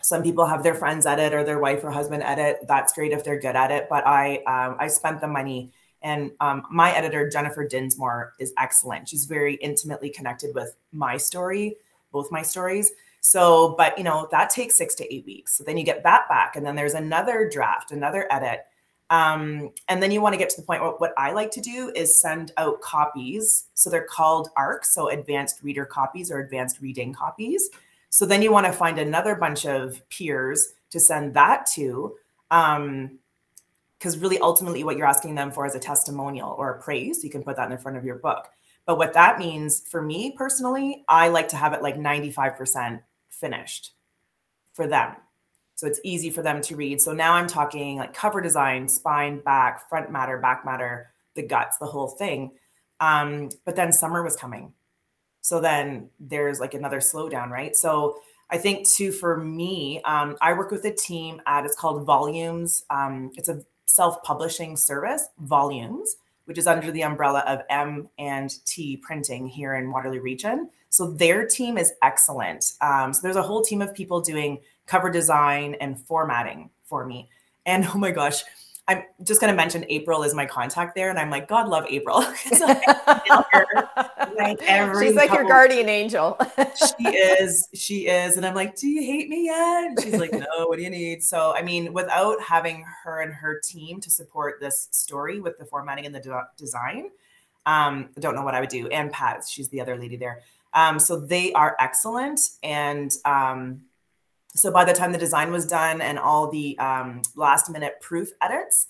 some 0.00 0.22
people 0.22 0.46
have 0.46 0.62
their 0.62 0.74
friends 0.74 1.04
edit 1.04 1.34
or 1.34 1.42
their 1.42 1.58
wife 1.58 1.82
or 1.82 1.90
husband 1.90 2.22
edit. 2.22 2.60
That's 2.68 2.92
great 2.92 3.12
if 3.12 3.24
they're 3.24 3.40
good 3.40 3.56
at 3.56 3.72
it. 3.72 3.88
But 3.90 4.06
I 4.06 4.36
um, 4.44 4.76
I 4.78 4.86
spent 4.86 5.20
the 5.20 5.26
money, 5.26 5.72
and 6.02 6.30
um, 6.40 6.62
my 6.70 6.92
editor 6.92 7.28
Jennifer 7.28 7.66
Dinsmore 7.66 8.34
is 8.38 8.52
excellent. 8.56 9.08
She's 9.08 9.24
very 9.24 9.54
intimately 9.56 10.10
connected 10.10 10.54
with 10.54 10.76
my 10.92 11.16
story, 11.16 11.76
both 12.12 12.30
my 12.30 12.42
stories. 12.42 12.92
So, 13.20 13.74
but 13.76 13.98
you 13.98 14.04
know, 14.04 14.28
that 14.30 14.50
takes 14.50 14.76
six 14.76 14.94
to 14.94 15.12
eight 15.12 15.26
weeks. 15.26 15.58
So 15.58 15.64
then 15.64 15.76
you 15.76 15.84
get 15.84 16.04
that 16.04 16.28
back, 16.28 16.54
and 16.54 16.64
then 16.64 16.76
there's 16.76 16.94
another 16.94 17.50
draft, 17.52 17.90
another 17.90 18.28
edit. 18.30 18.64
Um, 19.10 19.70
and 19.88 20.02
then 20.02 20.10
you 20.10 20.20
want 20.20 20.34
to 20.34 20.38
get 20.38 20.50
to 20.50 20.60
the 20.60 20.66
point 20.66 20.82
where 20.82 20.90
what 20.90 21.14
I 21.16 21.32
like 21.32 21.50
to 21.52 21.60
do 21.60 21.90
is 21.94 22.20
send 22.20 22.52
out 22.56 22.80
copies. 22.80 23.64
So 23.74 23.88
they're 23.88 24.04
called 24.04 24.48
ARCs, 24.56 24.92
so 24.92 25.08
advanced 25.08 25.62
reader 25.62 25.86
copies 25.86 26.30
or 26.30 26.40
advanced 26.40 26.80
reading 26.80 27.14
copies. 27.14 27.70
So 28.10 28.26
then 28.26 28.42
you 28.42 28.52
want 28.52 28.66
to 28.66 28.72
find 28.72 28.98
another 28.98 29.34
bunch 29.34 29.66
of 29.66 30.06
peers 30.10 30.74
to 30.90 31.00
send 31.00 31.34
that 31.34 31.66
to. 31.74 32.16
Um, 32.50 33.18
because 33.98 34.16
really 34.18 34.38
ultimately 34.38 34.84
what 34.84 34.96
you're 34.96 35.08
asking 35.08 35.34
them 35.34 35.50
for 35.50 35.66
is 35.66 35.74
a 35.74 35.80
testimonial 35.80 36.54
or 36.56 36.70
a 36.70 36.80
praise. 36.80 37.24
You 37.24 37.30
can 37.30 37.42
put 37.42 37.56
that 37.56 37.64
in 37.64 37.72
the 37.72 37.78
front 37.78 37.98
of 37.98 38.04
your 38.04 38.14
book. 38.14 38.48
But 38.86 38.96
what 38.96 39.12
that 39.14 39.38
means 39.38 39.80
for 39.80 40.00
me 40.00 40.32
personally, 40.36 41.04
I 41.08 41.28
like 41.28 41.48
to 41.48 41.56
have 41.56 41.72
it 41.72 41.82
like 41.82 41.96
95% 41.96 43.02
finished 43.28 43.92
for 44.72 44.86
them. 44.86 45.16
So 45.78 45.86
it's 45.86 46.00
easy 46.02 46.30
for 46.30 46.42
them 46.42 46.60
to 46.62 46.74
read. 46.74 47.00
So 47.00 47.12
now 47.12 47.34
I'm 47.34 47.46
talking 47.46 47.98
like 47.98 48.12
cover 48.12 48.40
design, 48.40 48.88
spine, 48.88 49.38
back, 49.38 49.88
front 49.88 50.10
matter, 50.10 50.36
back 50.36 50.64
matter, 50.64 51.12
the 51.36 51.42
guts, 51.42 51.78
the 51.78 51.86
whole 51.86 52.08
thing. 52.08 52.50
Um, 52.98 53.50
but 53.64 53.76
then 53.76 53.92
summer 53.92 54.24
was 54.24 54.34
coming. 54.34 54.72
So 55.40 55.60
then 55.60 56.10
there's 56.18 56.58
like 56.58 56.74
another 56.74 56.98
slowdown, 56.98 57.50
right? 57.50 57.76
So 57.76 58.18
I 58.50 58.58
think 58.58 58.88
too 58.88 59.12
for 59.12 59.36
me, 59.36 60.02
um, 60.02 60.36
I 60.40 60.52
work 60.52 60.72
with 60.72 60.84
a 60.84 60.92
team 60.92 61.40
at 61.46 61.64
it's 61.64 61.76
called 61.76 62.04
Volumes. 62.04 62.84
Um, 62.90 63.30
it's 63.36 63.48
a 63.48 63.62
self-publishing 63.86 64.76
service, 64.76 65.28
Volumes, 65.38 66.16
which 66.46 66.58
is 66.58 66.66
under 66.66 66.90
the 66.90 67.02
umbrella 67.04 67.44
of 67.46 67.62
M 67.70 68.08
and 68.18 68.52
T 68.64 68.96
Printing 68.96 69.46
here 69.46 69.76
in 69.76 69.92
Waterloo 69.92 70.20
Region. 70.20 70.70
So 70.90 71.12
their 71.12 71.46
team 71.46 71.78
is 71.78 71.92
excellent. 72.02 72.72
Um, 72.80 73.12
so 73.12 73.20
there's 73.22 73.36
a 73.36 73.42
whole 73.42 73.62
team 73.62 73.80
of 73.80 73.94
people 73.94 74.20
doing 74.20 74.58
cover 74.88 75.10
design 75.10 75.76
and 75.80 76.00
formatting 76.00 76.70
for 76.82 77.06
me. 77.06 77.28
And 77.66 77.86
oh 77.94 77.98
my 77.98 78.10
gosh, 78.10 78.42
I'm 78.88 79.02
just 79.22 79.38
going 79.38 79.52
to 79.52 79.56
mention 79.56 79.84
April 79.90 80.22
is 80.22 80.34
my 80.34 80.46
contact 80.46 80.94
there. 80.94 81.10
And 81.10 81.18
I'm 81.18 81.28
like, 81.28 81.46
God 81.46 81.68
love 81.68 81.84
April. 81.90 82.20
like, 82.50 82.86
like 84.34 84.62
She's 85.00 85.14
like 85.14 85.30
your 85.30 85.44
guardian 85.44 85.90
angel. 85.90 86.38
she 86.98 87.08
is. 87.08 87.68
She 87.74 88.06
is. 88.06 88.38
And 88.38 88.46
I'm 88.46 88.54
like, 88.54 88.76
do 88.76 88.88
you 88.88 89.02
hate 89.02 89.28
me 89.28 89.44
yet? 89.44 89.88
And 89.88 90.00
she's 90.00 90.18
like, 90.18 90.32
no, 90.32 90.66
what 90.66 90.78
do 90.78 90.82
you 90.82 90.88
need? 90.88 91.22
So, 91.22 91.54
I 91.54 91.60
mean, 91.60 91.92
without 91.92 92.40
having 92.42 92.82
her 93.04 93.20
and 93.20 93.34
her 93.34 93.60
team 93.62 94.00
to 94.00 94.10
support 94.10 94.58
this 94.58 94.88
story 94.90 95.38
with 95.38 95.58
the 95.58 95.66
formatting 95.66 96.06
and 96.06 96.14
the 96.14 96.20
de- 96.20 96.48
design, 96.56 97.10
um, 97.66 98.08
I 98.16 98.20
don't 98.20 98.34
know 98.34 98.42
what 98.42 98.54
I 98.54 98.60
would 98.60 98.70
do. 98.70 98.88
And 98.88 99.12
Pat, 99.12 99.44
she's 99.46 99.68
the 99.68 99.82
other 99.82 99.98
lady 99.98 100.16
there. 100.16 100.40
Um, 100.72 100.98
so 100.98 101.20
they 101.20 101.52
are 101.52 101.76
excellent. 101.78 102.40
And 102.62 103.12
um, 103.26 103.82
so 104.54 104.70
by 104.70 104.84
the 104.84 104.92
time 104.92 105.12
the 105.12 105.18
design 105.18 105.52
was 105.52 105.66
done 105.66 106.00
and 106.00 106.18
all 106.18 106.50
the 106.50 106.78
um, 106.78 107.22
last 107.36 107.70
minute 107.70 108.00
proof 108.00 108.30
edits 108.40 108.88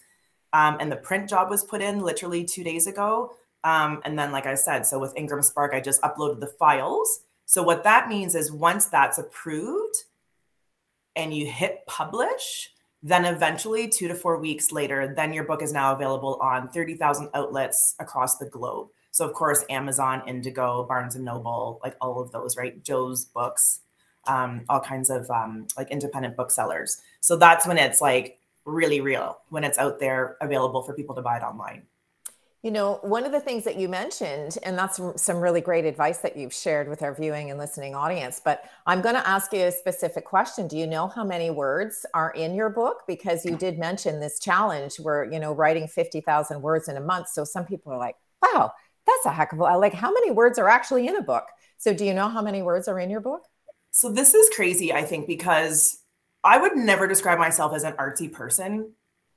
um, 0.53 0.79
and 0.81 0.91
the 0.91 0.97
print 0.97 1.29
job 1.29 1.51
was 1.51 1.63
put 1.63 1.83
in 1.83 2.01
literally 2.01 2.45
two 2.45 2.65
days 2.65 2.87
ago. 2.87 3.35
Um, 3.65 4.01
and 4.05 4.19
then, 4.19 4.33
like 4.33 4.47
I 4.47 4.55
said, 4.55 4.87
so 4.87 4.99
with 4.99 5.17
Ingram 5.17 5.43
Spark, 5.43 5.75
I 5.75 5.81
just 5.81 6.01
uploaded 6.03 6.41
the 6.41 6.47
files. 6.47 7.21
So 7.45 7.63
what 7.63 7.85
that 7.85 8.09
means 8.09 8.35
is 8.35 8.53
once 8.53 8.87
that's 8.87 9.19
approved 9.19 9.97
and 11.17 11.35
you 11.35 11.47
hit 11.47 11.85
publish, 11.87 12.71
then 13.03 13.25
eventually 13.25 13.89
two 13.89 14.09
to 14.09 14.15
four 14.15 14.39
weeks 14.39 14.73
later, 14.73 15.13
then 15.15 15.33
your 15.33 15.45
book 15.45 15.63
is 15.63 15.73
now 15.73 15.93
available 15.95 16.39
on 16.41 16.69
30,000 16.69 17.31
outlets 17.35 17.95
across 17.99 18.39
the 18.39 18.47
globe. 18.47 18.89
So 19.11 19.27
of 19.27 19.35
course, 19.35 19.65
Amazon, 19.71 20.23
Indigo, 20.27 20.85
Barnes 20.85 21.17
and 21.17 21.25
Noble, 21.25 21.81
like 21.83 21.97
all 22.01 22.21
of 22.21 22.31
those, 22.33 22.57
right? 22.57 22.83
Joe's 22.83 23.25
books, 23.25 23.81
um, 24.27 24.65
all 24.69 24.81
kinds 24.81 25.11
of 25.11 25.31
um, 25.31 25.67
like 25.77 25.91
independent 25.91 26.37
booksellers. 26.37 27.01
So 27.21 27.37
that's 27.37 27.67
when 27.67 27.79
it's 27.79 28.01
like 28.01 28.39
really 28.65 29.01
real, 29.01 29.39
when 29.49 29.65
it's 29.65 29.79
out 29.79 29.99
there 30.01 30.37
available 30.41 30.83
for 30.83 30.95
people 30.95 31.15
to 31.15 31.23
buy 31.23 31.39
it 31.39 31.43
online. 31.43 31.83
You 32.63 32.73
know, 32.73 32.99
one 33.03 33.25
of 33.25 33.31
the 33.31 33.39
things 33.39 33.63
that 33.65 33.77
you 33.77 33.89
mentioned, 33.89 34.59
and 34.65 34.77
that's 34.77 35.01
some 35.17 35.37
really 35.37 35.61
great 35.61 35.85
advice 35.85 36.19
that 36.19 36.37
you've 36.37 36.53
shared 36.53 36.89
with 36.89 37.03
our 37.03 37.15
viewing 37.15 37.51
and 37.51 37.59
listening 37.59 37.95
audience, 37.95 38.41
but 38.45 38.65
I'm 38.85 39.01
going 39.01 39.15
to 39.15 39.27
ask 39.27 39.53
you 39.53 39.61
a 39.61 39.71
specific 39.71 40.25
question. 40.25 40.67
Do 40.67 40.77
you 40.77 40.87
know 40.87 41.07
how 41.07 41.23
many 41.23 41.51
words 41.51 42.05
are 42.15 42.33
in 42.33 42.57
your 42.57 42.69
book? 42.69 43.05
Because 43.07 43.45
you 43.45 43.57
did 43.57 43.79
mention 43.79 44.19
this 44.19 44.41
challenge 44.41 44.97
where, 44.97 45.25
you 45.33 45.39
know, 45.39 45.53
writing 45.53 45.87
50,000 45.87 46.61
words 46.61 46.89
in 46.89 46.97
a 46.97 47.01
month. 47.01 47.29
So 47.29 47.45
some 47.45 47.65
people 47.65 47.93
are 47.93 47.99
like, 47.99 48.17
wow, 48.43 48.73
that's 49.09 49.27
a 49.27 49.33
heck 49.33 49.53
of 49.53 49.59
a 49.59 49.79
like 49.79 49.95
how 49.95 50.13
many 50.13 50.31
words 50.31 50.59
are 50.59 50.69
actually 50.69 51.07
in 51.09 51.17
a 51.17 51.23
book 51.23 51.47
so 51.79 51.93
do 51.95 52.05
you 52.05 52.15
know 52.15 52.29
how 52.29 52.43
many 52.43 52.63
words 52.63 52.89
are 52.89 52.99
in 52.99 53.11
your 53.11 53.21
book 53.21 53.43
so 53.99 54.13
this 54.13 54.33
is 54.33 54.49
crazy 54.55 54.93
i 54.93 55.03
think 55.03 55.27
because 55.27 56.05
i 56.45 56.57
would 56.57 56.77
never 56.77 57.09
describe 57.09 57.37
myself 57.37 57.75
as 57.75 57.83
an 57.83 57.95
artsy 57.95 58.33
person 58.33 58.93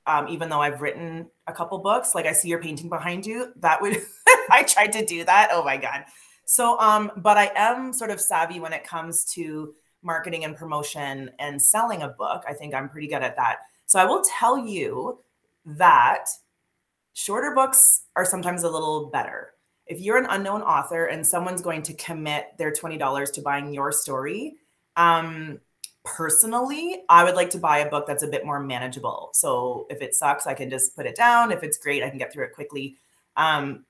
um, 0.06 0.28
even 0.28 0.48
though 0.48 0.60
i've 0.60 0.80
written 0.80 1.26
a 1.48 1.52
couple 1.52 1.78
books 1.78 2.14
like 2.14 2.26
i 2.26 2.32
see 2.32 2.48
your 2.48 2.62
painting 2.62 2.88
behind 2.88 3.26
you 3.26 3.52
that 3.56 3.82
would 3.82 4.00
i 4.50 4.62
tried 4.62 4.92
to 4.92 5.04
do 5.04 5.24
that 5.24 5.48
oh 5.50 5.64
my 5.64 5.76
god. 5.76 6.04
So 6.44 6.78
um 6.78 7.10
but 7.16 7.36
i 7.36 7.50
am 7.56 7.92
sort 7.92 8.10
of 8.10 8.20
savvy 8.20 8.60
when 8.60 8.72
it 8.72 8.86
comes 8.86 9.24
to 9.34 9.74
marketing 10.00 10.44
and 10.44 10.56
promotion 10.56 11.30
and 11.40 11.60
selling 11.60 12.02
a 12.02 12.08
book 12.08 12.44
i 12.46 12.52
think 12.52 12.72
i'm 12.72 12.88
pretty 12.88 13.08
good 13.08 13.22
at 13.22 13.36
that. 13.36 13.58
So 13.86 13.98
i 13.98 14.04
will 14.04 14.22
tell 14.22 14.56
you 14.64 15.18
that 15.66 16.26
shorter 17.14 17.52
books 17.52 18.02
are 18.14 18.24
sometimes 18.24 18.62
a 18.62 18.70
little 18.70 19.06
better 19.06 19.51
if 19.92 20.00
you're 20.00 20.16
an 20.16 20.26
unknown 20.30 20.62
author 20.62 21.04
and 21.04 21.26
someone's 21.26 21.60
going 21.60 21.82
to 21.82 21.94
commit 21.94 22.56
their 22.56 22.72
$20 22.72 23.32
to 23.32 23.42
buying 23.42 23.74
your 23.74 23.92
story, 23.92 24.56
um, 24.96 25.60
personally, 26.02 27.02
I 27.10 27.24
would 27.24 27.34
like 27.34 27.50
to 27.50 27.58
buy 27.58 27.78
a 27.78 27.90
book 27.90 28.06
that's 28.06 28.22
a 28.22 28.26
bit 28.26 28.46
more 28.46 28.58
manageable. 28.58 29.28
So 29.34 29.86
if 29.90 30.00
it 30.00 30.14
sucks, 30.14 30.46
I 30.46 30.54
can 30.54 30.70
just 30.70 30.96
put 30.96 31.04
it 31.04 31.14
down. 31.14 31.52
If 31.52 31.62
it's 31.62 31.76
great, 31.76 32.02
I 32.02 32.08
can 32.08 32.18
get 32.18 32.32
through 32.32 32.44
it 32.46 32.54
quickly. 32.54 32.96
Um, 33.36 33.84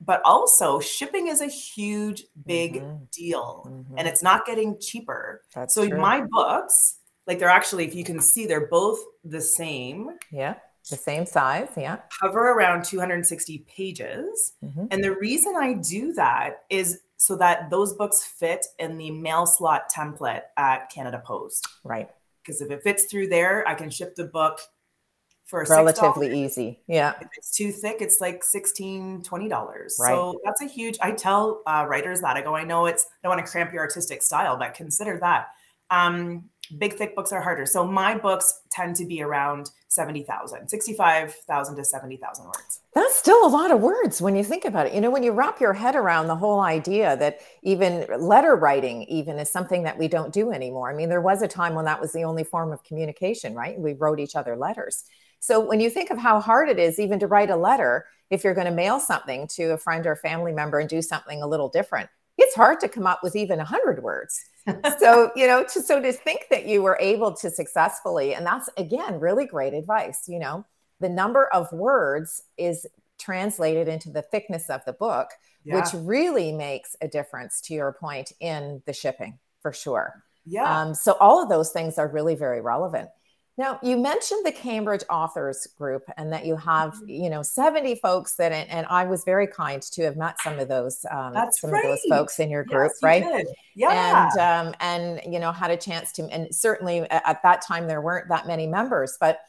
but 0.00 0.20
also, 0.24 0.80
shipping 0.80 1.28
is 1.28 1.40
a 1.40 1.46
huge, 1.46 2.24
big 2.44 2.82
mm-hmm. 2.82 3.04
deal, 3.12 3.66
mm-hmm. 3.66 3.94
and 3.96 4.08
it's 4.08 4.22
not 4.22 4.44
getting 4.44 4.78
cheaper. 4.80 5.42
That's 5.54 5.72
so 5.72 5.88
true. 5.88 5.98
my 5.98 6.20
books, 6.20 6.96
like 7.28 7.38
they're 7.38 7.48
actually, 7.48 7.86
if 7.86 7.94
you 7.94 8.02
can 8.04 8.20
see, 8.20 8.46
they're 8.46 8.66
both 8.66 8.98
the 9.24 9.40
same. 9.40 10.10
Yeah. 10.32 10.56
The 10.90 10.96
same 10.96 11.24
size, 11.24 11.68
yeah. 11.76 11.98
Cover 12.20 12.50
around 12.50 12.84
260 12.84 13.58
pages. 13.66 14.52
Mm-hmm. 14.62 14.86
And 14.90 15.02
the 15.02 15.16
reason 15.16 15.54
I 15.56 15.74
do 15.74 16.12
that 16.14 16.64
is 16.68 17.00
so 17.16 17.36
that 17.36 17.70
those 17.70 17.94
books 17.94 18.22
fit 18.22 18.66
in 18.78 18.98
the 18.98 19.10
mail 19.10 19.46
slot 19.46 19.90
template 19.90 20.42
at 20.58 20.90
Canada 20.90 21.22
Post. 21.24 21.66
Right. 21.84 22.10
Because 22.42 22.60
if 22.60 22.70
it 22.70 22.82
fits 22.82 23.04
through 23.04 23.28
there, 23.28 23.66
I 23.66 23.74
can 23.74 23.88
ship 23.88 24.14
the 24.14 24.24
book 24.24 24.60
for 25.46 25.64
relatively 25.68 26.28
$6. 26.28 26.34
easy. 26.34 26.80
Yeah. 26.86 27.14
If 27.20 27.28
it's 27.36 27.56
too 27.56 27.70
thick, 27.72 27.98
it's 28.00 28.20
like 28.20 28.44
16 28.44 29.22
$20. 29.22 29.50
Right. 29.50 29.90
So 29.98 30.40
that's 30.44 30.60
a 30.60 30.66
huge, 30.66 30.98
I 31.00 31.12
tell 31.12 31.62
uh, 31.66 31.86
writers 31.88 32.20
that 32.20 32.36
I 32.36 32.42
go, 32.42 32.54
I 32.54 32.64
know 32.64 32.86
it's, 32.86 33.04
I 33.04 33.28
don't 33.28 33.36
want 33.36 33.46
to 33.46 33.50
cramp 33.50 33.72
your 33.72 33.82
artistic 33.82 34.22
style, 34.22 34.58
but 34.58 34.74
consider 34.74 35.18
that. 35.20 35.48
Um, 35.90 36.50
big 36.78 36.94
thick 36.94 37.14
books 37.14 37.32
are 37.32 37.40
harder. 37.40 37.66
So 37.66 37.86
my 37.86 38.16
books 38.16 38.62
tend 38.70 38.96
to 38.96 39.04
be 39.04 39.22
around 39.22 39.70
70,000, 39.88 40.68
65,000 40.68 41.76
to 41.76 41.84
70,000 41.84 42.44
words. 42.46 42.80
That's 42.94 43.16
still 43.16 43.46
a 43.46 43.48
lot 43.48 43.70
of 43.70 43.80
words 43.80 44.20
when 44.20 44.36
you 44.36 44.44
think 44.44 44.64
about 44.64 44.86
it. 44.86 44.94
You 44.94 45.00
know, 45.00 45.10
when 45.10 45.22
you 45.22 45.32
wrap 45.32 45.60
your 45.60 45.72
head 45.72 45.96
around 45.96 46.26
the 46.26 46.36
whole 46.36 46.60
idea 46.60 47.16
that 47.16 47.40
even 47.62 48.06
letter 48.18 48.56
writing 48.56 49.02
even 49.04 49.38
is 49.38 49.50
something 49.50 49.82
that 49.84 49.98
we 49.98 50.08
don't 50.08 50.32
do 50.32 50.52
anymore. 50.52 50.90
I 50.90 50.94
mean, 50.94 51.08
there 51.08 51.20
was 51.20 51.42
a 51.42 51.48
time 51.48 51.74
when 51.74 51.84
that 51.84 52.00
was 52.00 52.12
the 52.12 52.24
only 52.24 52.44
form 52.44 52.72
of 52.72 52.82
communication, 52.84 53.54
right? 53.54 53.78
We 53.78 53.92
wrote 53.94 54.20
each 54.20 54.36
other 54.36 54.56
letters. 54.56 55.04
So 55.40 55.60
when 55.60 55.80
you 55.80 55.90
think 55.90 56.10
of 56.10 56.18
how 56.18 56.40
hard 56.40 56.68
it 56.68 56.78
is 56.78 56.98
even 56.98 57.18
to 57.20 57.26
write 57.26 57.50
a 57.50 57.56
letter, 57.56 58.06
if 58.30 58.44
you're 58.44 58.54
going 58.54 58.66
to 58.66 58.72
mail 58.72 58.98
something 58.98 59.46
to 59.48 59.72
a 59.72 59.76
friend 59.76 60.06
or 60.06 60.16
family 60.16 60.52
member 60.52 60.78
and 60.78 60.88
do 60.88 61.02
something 61.02 61.42
a 61.42 61.46
little 61.46 61.68
different, 61.68 62.08
it's 62.38 62.54
hard 62.54 62.80
to 62.80 62.88
come 62.88 63.06
up 63.06 63.20
with 63.22 63.36
even 63.36 63.58
100 63.58 64.02
words. 64.02 64.40
so, 64.98 65.30
you 65.36 65.46
know, 65.46 65.64
to, 65.64 65.82
so 65.82 66.00
to 66.00 66.12
think 66.12 66.46
that 66.50 66.66
you 66.66 66.82
were 66.82 66.98
able 67.00 67.32
to 67.36 67.50
successfully, 67.50 68.34
and 68.34 68.46
that's 68.46 68.68
again 68.76 69.20
really 69.20 69.46
great 69.46 69.74
advice, 69.74 70.22
you 70.26 70.38
know, 70.38 70.64
the 71.00 71.08
number 71.08 71.46
of 71.52 71.70
words 71.72 72.42
is 72.56 72.86
translated 73.18 73.88
into 73.88 74.10
the 74.10 74.22
thickness 74.22 74.70
of 74.70 74.84
the 74.84 74.92
book, 74.92 75.28
yeah. 75.64 75.76
which 75.76 75.88
really 75.94 76.52
makes 76.52 76.96
a 77.00 77.08
difference 77.08 77.60
to 77.62 77.74
your 77.74 77.92
point 77.92 78.32
in 78.40 78.82
the 78.86 78.92
shipping 78.92 79.38
for 79.60 79.72
sure. 79.72 80.22
Yeah. 80.46 80.82
Um, 80.82 80.94
so 80.94 81.12
all 81.20 81.42
of 81.42 81.48
those 81.48 81.70
things 81.70 81.98
are 81.98 82.08
really 82.08 82.34
very 82.34 82.60
relevant. 82.60 83.08
Now, 83.56 83.78
you 83.82 83.96
mentioned 83.96 84.44
the 84.44 84.52
Cambridge 84.52 85.04
Authors 85.08 85.68
Group 85.78 86.02
and 86.16 86.32
that 86.32 86.44
you 86.44 86.56
have, 86.56 86.94
mm-hmm. 86.94 87.08
you 87.08 87.30
know, 87.30 87.42
70 87.42 87.94
folks 87.96 88.34
that, 88.36 88.50
and 88.52 88.86
I 88.86 89.04
was 89.04 89.22
very 89.24 89.46
kind 89.46 89.80
to 89.80 90.02
have 90.02 90.16
met 90.16 90.40
some 90.40 90.58
of 90.58 90.66
those, 90.66 91.06
um, 91.10 91.32
That's 91.32 91.60
some 91.60 91.70
right. 91.70 91.84
of 91.84 91.90
those 91.90 92.02
folks 92.08 92.40
in 92.40 92.50
your 92.50 92.64
group, 92.64 92.90
yes, 92.90 92.98
you 93.00 93.06
right? 93.06 93.22
Did. 93.22 93.46
Yeah. 93.76 94.30
And, 94.32 94.68
um, 94.68 94.74
and, 94.80 95.32
you 95.32 95.38
know, 95.38 95.52
had 95.52 95.70
a 95.70 95.76
chance 95.76 96.10
to, 96.12 96.24
and 96.24 96.52
certainly 96.52 97.02
at 97.10 97.42
that 97.44 97.62
time 97.62 97.86
there 97.86 98.00
weren't 98.00 98.28
that 98.28 98.48
many 98.48 98.66
members, 98.66 99.16
but 99.20 99.40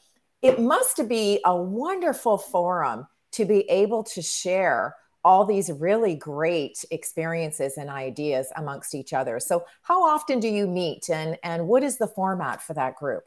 it 0.43 0.59
must 0.59 1.07
be 1.07 1.39
a 1.43 1.55
wonderful 1.55 2.37
forum 2.37 3.07
to 3.31 3.45
be 3.45 3.61
able 3.69 4.03
to 4.03 4.21
share 4.21 4.95
all 5.23 5.43
these 5.43 5.71
really 5.71 6.13
great 6.13 6.85
experiences 6.91 7.77
and 7.77 7.89
ideas 7.89 8.47
amongst 8.55 8.93
each 8.93 9.11
other. 9.11 9.39
So 9.39 9.65
how 9.81 10.03
often 10.03 10.39
do 10.39 10.47
you 10.47 10.67
meet 10.67 11.09
and, 11.09 11.39
and 11.41 11.67
what 11.67 11.81
is 11.81 11.97
the 11.97 12.07
format 12.07 12.61
for 12.61 12.75
that 12.75 12.95
group? 12.95 13.23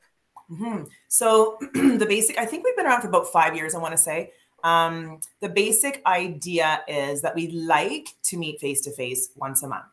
Mm-hmm. 0.51 0.85
So 1.09 1.59
the 1.75 2.07
basic, 2.09 2.39
I 2.39 2.47
think 2.47 2.65
we've 2.65 2.77
been 2.77 2.87
around 2.87 3.03
for 3.03 3.09
about 3.09 3.29
five 3.29 3.55
years. 3.55 3.75
I 3.75 3.79
want 3.79 3.93
to 3.93 3.99
say 3.99 4.33
um, 4.65 5.21
the 5.41 5.49
basic 5.49 6.03
idea 6.07 6.83
is 6.89 7.23
that 7.23 7.35
we 7.35 7.49
like 7.49 8.09
to 8.25 8.37
meet 8.37 8.61
face 8.61 8.81
to 8.83 8.93
face 8.93 9.31
once 9.37 9.63
a 9.63 9.69
month. 9.69 9.85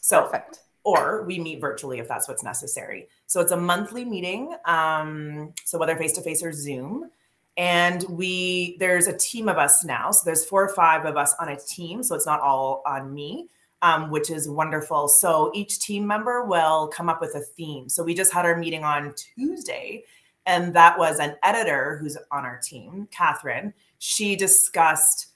So, 0.00 0.22
Perfect. 0.22 0.60
or 0.84 1.24
we 1.24 1.38
meet 1.38 1.60
virtually 1.60 1.98
if 1.98 2.08
that's 2.08 2.28
what's 2.28 2.42
necessary. 2.42 3.08
So 3.26 3.40
it's 3.40 3.52
a 3.52 3.56
monthly 3.56 4.04
meeting. 4.04 4.54
Um, 4.66 5.54
so 5.64 5.78
whether 5.78 5.96
face 5.96 6.12
to 6.14 6.20
face 6.20 6.42
or 6.42 6.52
Zoom, 6.52 7.10
and 7.56 8.04
we 8.08 8.76
there's 8.80 9.06
a 9.06 9.16
team 9.16 9.48
of 9.48 9.58
us 9.58 9.84
now. 9.84 10.10
So 10.10 10.22
there's 10.24 10.44
four 10.44 10.64
or 10.64 10.74
five 10.74 11.04
of 11.04 11.16
us 11.16 11.34
on 11.40 11.48
a 11.48 11.56
team. 11.56 12.02
So 12.02 12.16
it's 12.16 12.26
not 12.26 12.40
all 12.40 12.82
on 12.84 13.14
me 13.14 13.48
um, 13.84 14.10
which 14.10 14.30
is 14.30 14.48
wonderful. 14.48 15.08
So 15.08 15.50
each 15.54 15.78
team 15.78 16.06
member 16.06 16.44
will 16.46 16.88
come 16.88 17.10
up 17.10 17.20
with 17.20 17.34
a 17.34 17.40
theme. 17.40 17.86
So 17.90 18.02
we 18.02 18.14
just 18.14 18.32
had 18.32 18.46
our 18.46 18.56
meeting 18.56 18.82
on 18.82 19.14
Tuesday, 19.14 20.04
and 20.46 20.72
that 20.72 20.98
was 20.98 21.18
an 21.18 21.36
editor 21.42 21.98
who's 22.00 22.16
on 22.32 22.46
our 22.46 22.58
team, 22.64 23.06
Catherine. 23.10 23.74
She 23.98 24.36
discussed 24.36 25.26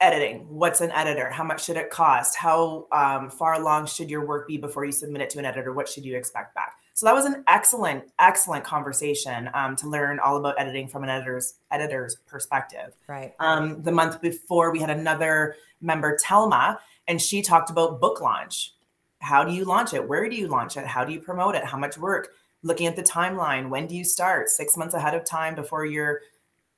editing. 0.00 0.46
What's 0.48 0.80
an 0.80 0.90
editor? 0.92 1.28
How 1.28 1.44
much 1.44 1.66
should 1.66 1.76
it 1.76 1.90
cost? 1.90 2.34
How 2.34 2.86
um, 2.92 3.28
far 3.28 3.60
along 3.60 3.88
should 3.88 4.08
your 4.08 4.26
work 4.26 4.48
be 4.48 4.56
before 4.56 4.86
you 4.86 4.92
submit 4.92 5.20
it 5.20 5.28
to 5.30 5.38
an 5.38 5.44
editor? 5.44 5.74
What 5.74 5.90
should 5.90 6.04
you 6.06 6.16
expect 6.16 6.54
back? 6.54 6.76
So 6.96 7.04
that 7.04 7.14
was 7.14 7.26
an 7.26 7.44
excellent, 7.46 8.04
excellent 8.18 8.64
conversation 8.64 9.50
um, 9.52 9.76
to 9.76 9.86
learn 9.86 10.18
all 10.18 10.38
about 10.38 10.58
editing 10.58 10.88
from 10.88 11.02
an 11.02 11.10
editor's 11.10 11.58
editor's 11.70 12.16
perspective. 12.26 12.96
Right. 13.06 13.34
Um, 13.38 13.82
the 13.82 13.92
month 13.92 14.22
before, 14.22 14.70
we 14.72 14.80
had 14.80 14.88
another 14.88 15.56
member, 15.82 16.16
Telma, 16.16 16.78
and 17.06 17.20
she 17.20 17.42
talked 17.42 17.68
about 17.68 18.00
book 18.00 18.22
launch. 18.22 18.72
How 19.18 19.44
do 19.44 19.52
you 19.52 19.66
launch 19.66 19.92
it? 19.92 20.08
Where 20.08 20.26
do 20.26 20.36
you 20.36 20.48
launch 20.48 20.78
it? 20.78 20.86
How 20.86 21.04
do 21.04 21.12
you 21.12 21.20
promote 21.20 21.54
it? 21.54 21.66
How 21.66 21.76
much 21.76 21.98
work? 21.98 22.30
Looking 22.62 22.86
at 22.86 22.96
the 22.96 23.02
timeline. 23.02 23.68
When 23.68 23.86
do 23.86 23.94
you 23.94 24.02
start? 24.02 24.48
Six 24.48 24.74
months 24.74 24.94
ahead 24.94 25.12
of 25.12 25.22
time 25.22 25.54
before 25.54 25.84
you're 25.84 26.22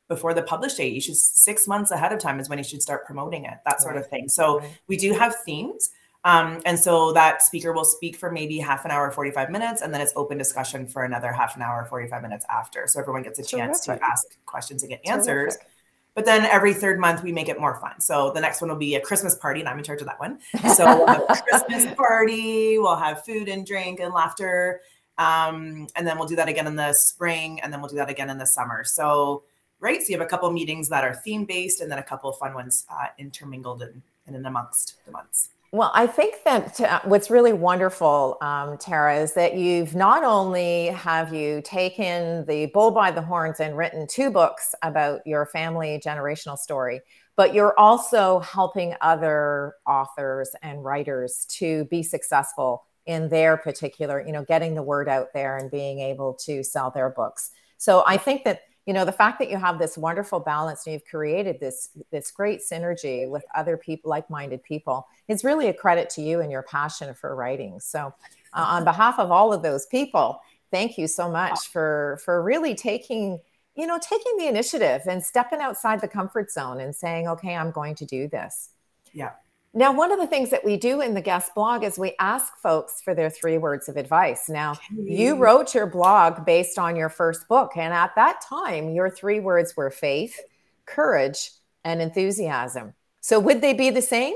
before 0.09 0.35
the 0.35 0.43
publish 0.43 0.75
date. 0.75 0.95
You 0.95 1.01
should 1.01 1.17
six 1.17 1.69
months 1.69 1.93
ahead 1.93 2.13
of 2.13 2.19
time 2.19 2.41
is 2.41 2.49
when 2.49 2.59
you 2.59 2.65
should 2.65 2.83
start 2.83 3.07
promoting 3.07 3.45
it. 3.45 3.59
That 3.67 3.81
sort 3.81 3.95
right. 3.95 4.05
of 4.05 4.11
thing. 4.11 4.29
So 4.29 4.59
right. 4.59 4.79
we 4.89 4.97
do 4.97 5.13
have 5.13 5.37
themes. 5.45 5.91
Um, 6.29 6.61
and 6.67 6.79
so 6.79 7.11
that 7.15 7.43
speaker 7.43 7.73
will 7.73 7.87
speak 7.87 8.15
for 8.15 8.31
maybe 8.31 8.59
half 8.59 8.85
an 8.85 8.91
hour, 8.91 9.11
45 9.11 9.49
minutes, 9.49 9.81
and 9.81 9.95
then 9.95 10.03
it's 10.03 10.13
open 10.15 10.37
discussion 10.37 10.87
for 10.87 11.05
another 11.05 11.33
half 11.33 11.57
an 11.57 11.63
hour, 11.63 11.87
45 11.87 12.21
minutes 12.21 12.45
after. 12.51 12.87
So 12.87 13.01
everyone 13.01 13.23
gets 13.23 13.39
a 13.39 13.43
chance 13.43 13.87
Terrific. 13.87 14.03
to 14.03 14.11
ask 14.11 14.27
questions 14.45 14.83
and 14.83 14.91
get 14.91 15.01
answers. 15.07 15.55
Terrific. 15.55 15.71
But 16.15 16.27
then 16.27 16.45
every 16.45 16.75
third 16.75 17.01
month 17.01 17.23
we 17.23 17.33
make 17.33 17.49
it 17.49 17.59
more 17.59 17.81
fun. 17.81 17.99
So 18.01 18.31
the 18.35 18.43
next 18.43 18.61
one 18.61 18.69
will 18.69 18.77
be 18.77 18.97
a 18.97 19.01
Christmas 19.01 19.37
party, 19.37 19.61
and 19.61 19.69
I'm 19.71 19.79
in 19.79 19.85
charge 19.85 20.03
of 20.03 20.07
that 20.07 20.21
one. 20.21 20.39
So 20.75 20.85
we'll 20.85 21.07
have 21.07 21.23
a 21.31 21.43
Christmas 21.49 21.95
party, 21.95 22.79
we'll 22.79 22.97
have 22.97 23.25
food 23.25 23.49
and 23.49 23.65
drink 23.65 24.01
and 24.01 24.13
laughter. 24.13 24.83
Um, 25.17 25.87
and 25.97 26.07
then 26.07 26.19
we'll 26.19 26.29
do 26.29 26.37
that 26.37 26.49
again 26.49 26.67
in 26.67 26.77
the 26.77 26.93
spring, 26.93 27.59
and 27.63 27.73
then 27.73 27.81
we'll 27.81 27.89
do 27.89 27.97
that 27.97 28.11
again 28.11 28.29
in 28.29 28.37
the 28.37 28.47
summer. 28.47 28.85
So 28.85 29.45
right, 29.81 30.03
so 30.03 30.11
you 30.11 30.19
have 30.19 30.27
a 30.27 30.29
couple 30.29 30.53
meetings 30.53 30.91
that 30.91 31.05
are 31.05 31.15
theme 31.15 31.47
based, 31.47 31.81
and 31.81 31.91
then 31.91 31.99
a 31.99 32.03
couple 32.03 32.29
of 32.29 32.37
fun 32.37 32.53
ones 32.53 32.85
uh, 32.91 33.07
intermingled 33.17 33.81
in, 33.81 34.03
in 34.27 34.35
and 34.35 34.47
amongst 34.47 35.03
the 35.07 35.13
months. 35.13 35.49
Well, 35.71 35.91
I 35.95 36.07
think 36.07 36.37
that 36.45 36.81
uh, 36.81 37.01
what's 37.05 37.29
really 37.29 37.53
wonderful, 37.53 38.39
um, 38.41 38.79
Tara, 38.79 39.17
is 39.17 39.35
that 39.35 39.55
you've 39.55 39.95
not 39.95 40.25
only 40.25 40.87
have 40.87 41.35
you 41.35 41.61
taken 41.63 42.47
the 42.47 42.67
bull 42.73 42.91
by 42.91 43.11
the 43.11 43.21
horns 43.21 43.61
and 43.61 43.77
written 43.77 44.07
two 44.07 44.31
books 44.31 44.75
about 44.83 45.21
your 45.27 45.45
family 45.45 46.01
generational 46.03 46.57
story, 46.57 47.03
but 47.37 47.53
you're 47.53 47.79
also 47.79 48.41
helping 48.41 48.95
other 49.03 49.75
authors 49.87 50.51
and 50.63 50.83
writers 50.83 51.45
to 51.51 51.85
be 51.91 52.03
successful 52.03 52.85
in 53.05 53.29
their 53.29 53.59
particular, 53.59 54.25
you 54.27 54.33
know, 54.33 54.45
getting 54.45 54.75
the 54.75 54.83
word 54.83 55.07
out 55.07 55.35
there 55.35 55.59
and 55.59 55.71
being 55.71 56.01
able 56.01 56.33
to 56.33 56.65
sell 56.65 56.91
their 56.91 57.11
books. 57.11 57.51
So 57.77 58.05
I 58.07 58.17
think 58.17 58.45
that 58.45 58.63
you 58.89 58.95
know 58.95 59.05
the 59.05 59.13
fact 59.13 59.39
that 59.39 59.51
you 59.51 59.59
have 59.59 59.79
this 59.79 59.99
wonderful 59.99 60.41
balance 60.41 60.87
and 60.87 60.95
you've 60.95 61.05
created 61.05 61.61
this 61.61 61.91
this 62.11 62.31
great 62.31 62.61
synergy 62.61 63.29
with 63.29 63.45
other 63.55 63.77
people 63.77 64.09
like-minded 64.09 64.63
people 64.63 65.07
is 65.29 65.45
really 65.45 65.69
a 65.69 65.75
credit 65.75 66.09
to 66.09 66.23
you 66.23 66.41
and 66.41 66.51
your 66.51 66.63
passion 66.63 67.13
for 67.13 67.37
writing. 67.37 67.79
So 67.81 68.15
uh, 68.55 68.65
on 68.67 68.85
behalf 68.85 69.19
of 69.19 69.31
all 69.31 69.53
of 69.53 69.63
those 69.63 69.85
people 69.85 70.41
thank 70.71 70.97
you 70.97 71.07
so 71.07 71.31
much 71.31 71.69
for 71.71 72.19
for 72.25 72.43
really 72.43 72.75
taking 72.75 73.39
you 73.75 73.87
know 73.87 73.99
taking 73.99 74.39
the 74.39 74.47
initiative 74.47 75.03
and 75.07 75.23
stepping 75.23 75.61
outside 75.61 76.01
the 76.01 76.09
comfort 76.09 76.51
zone 76.51 76.81
and 76.81 76.97
saying 76.97 77.29
okay 77.29 77.55
i'm 77.55 77.71
going 77.71 77.95
to 77.97 78.07
do 78.07 78.27
this. 78.27 78.71
Yeah 79.13 79.33
now, 79.79 79.93
one 79.93 80.11
of 80.11 80.19
the 80.19 80.27
things 80.27 80.51
that 80.51 80.65
we 80.65 80.77
do 80.77 81.01
in 81.01 81.15
the 81.15 81.21
guest 81.21 81.55
blog 81.55 81.85
is 81.85 81.97
we 81.97 82.17
ask 82.19 82.57
folks 82.59 83.01
for 83.01 83.15
their 83.15 83.31
three 83.31 83.59
words 83.59 83.89
of 83.89 83.97
advice. 83.97 84.49
Now, 84.49 84.73
okay. 84.73 84.83
you 85.07 85.37
wrote 85.37 85.73
your 85.73 85.87
blog 85.87 86.45
based 86.45 86.81
on 86.81 86.97
your 86.97 87.09
first 87.09 87.47
book, 87.47 87.77
and 87.77 87.95
at 87.95 88.13
that 88.17 88.41
time, 88.41 88.91
your 88.91 89.09
three 89.09 89.39
words 89.39 89.77
were 89.77 89.91
faith, 89.91 90.37
courage, 90.85 91.53
and 91.85 92.03
enthusiasm. 92.03 92.95
So, 93.21 93.39
would 93.39 93.61
they 93.61 93.73
be 93.73 93.91
the 93.91 94.03
same? 94.03 94.35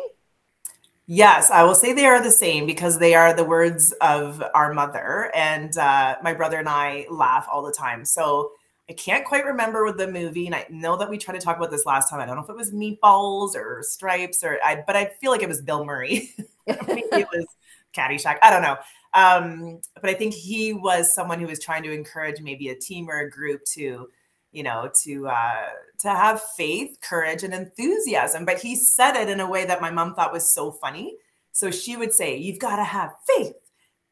Yes, 1.09 1.51
I 1.51 1.65
will 1.65 1.75
say 1.75 1.93
they 1.93 2.07
are 2.07 2.23
the 2.23 2.31
same 2.31 2.65
because 2.65 3.01
they 3.01 3.17
are 3.17 3.35
the 3.35 3.45
words 3.45 3.91
of 4.01 4.41
our 4.55 4.73
mother. 4.73 5.33
And 5.35 5.77
uh, 5.77 6.19
my 6.23 6.35
brother 6.35 6.59
and 6.59 6.69
I 6.69 7.07
laugh 7.11 7.49
all 7.51 7.65
the 7.65 7.73
time. 7.73 8.05
So, 8.05 8.53
I 8.91 8.95
can't 8.95 9.25
quite 9.25 9.45
remember 9.45 9.93
the 9.93 10.09
movie, 10.09 10.47
and 10.47 10.55
I 10.55 10.67
know 10.69 10.97
that 10.97 11.09
we 11.09 11.17
tried 11.17 11.35
to 11.35 11.41
talk 11.41 11.57
about 11.57 11.71
this 11.71 11.87
last 11.87 12.11
time. 12.11 12.21
I 12.21 12.27
don't 12.27 12.37
know 12.37 12.43
if 12.43 12.51
it 12.51 12.57
was 12.57 12.73
Meatballs 12.73 13.55
or 13.55 13.83
Stripes, 13.83 14.43
or 14.43 14.59
I, 14.65 14.83
but 14.87 14.97
I 14.97 15.07
feel 15.21 15.31
like 15.31 15.43
it 15.43 15.49
was 15.49 15.61
Bill 15.63 15.85
Murray. 15.85 16.31
It 16.65 17.27
was 17.35 17.45
Caddyshack. 17.93 18.39
I 18.41 18.51
don't 18.51 18.63
know. 18.63 18.77
Um, 19.15 19.81
but 20.01 20.11
I 20.11 20.15
think 20.15 20.33
he 20.33 20.73
was 20.73 21.15
someone 21.15 21.41
who 21.41 21.47
was 21.47 21.59
trying 21.59 21.83
to 21.83 21.93
encourage 21.93 22.41
maybe 22.41 22.69
a 22.69 22.75
team 22.75 23.11
or 23.11 23.19
a 23.19 23.31
group 23.31 23.65
to, 23.73 24.09
you 24.53 24.63
know, 24.63 24.91
to 25.03 25.29
uh, 25.29 25.67
to 25.99 26.09
have 26.09 26.41
faith, 26.57 26.99
courage, 27.03 27.43
and 27.43 27.53
enthusiasm. 27.53 28.45
But 28.45 28.61
he 28.61 28.77
said 28.77 29.17
it 29.17 29.29
in 29.29 29.41
a 29.41 29.49
way 29.49 29.67
that 29.67 29.81
my 29.81 29.91
mom 29.91 30.15
thought 30.15 30.33
was 30.33 30.49
so 30.49 30.71
funny. 30.71 31.17
So 31.53 31.71
she 31.71 31.97
would 31.97 32.13
say, 32.13 32.37
"You've 32.37 32.59
got 32.59 32.77
to 32.77 32.85
have 32.85 33.15
faith, 33.27 33.55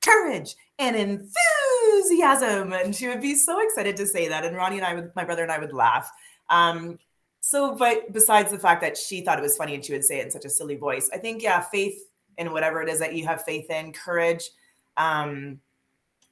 courage, 0.02 0.56
and 0.78 0.96
enthusiasm. 0.96 1.34
And 2.72 2.94
she 2.94 3.08
would 3.08 3.20
be 3.20 3.34
so 3.34 3.60
excited 3.60 3.96
to 3.96 4.06
say 4.06 4.28
that. 4.28 4.44
And 4.44 4.56
Ronnie 4.56 4.76
and 4.76 4.86
I 4.86 4.94
would, 4.94 5.12
my 5.16 5.24
brother 5.24 5.42
and 5.42 5.52
I 5.52 5.58
would 5.58 5.72
laugh. 5.72 6.10
Um, 6.48 6.98
so, 7.40 7.74
but 7.74 8.12
besides 8.12 8.50
the 8.50 8.58
fact 8.58 8.82
that 8.82 8.96
she 8.96 9.22
thought 9.22 9.38
it 9.38 9.42
was 9.42 9.56
funny 9.56 9.74
and 9.74 9.84
she 9.84 9.92
would 9.92 10.04
say 10.04 10.20
it 10.20 10.26
in 10.26 10.30
such 10.30 10.44
a 10.44 10.50
silly 10.50 10.76
voice, 10.76 11.08
I 11.12 11.18
think, 11.18 11.42
yeah, 11.42 11.60
faith 11.60 11.98
in 12.36 12.52
whatever 12.52 12.82
it 12.82 12.88
is 12.88 12.98
that 12.98 13.14
you 13.14 13.26
have 13.26 13.42
faith 13.42 13.70
in, 13.70 13.92
courage. 13.92 14.50
Um, 14.96 15.60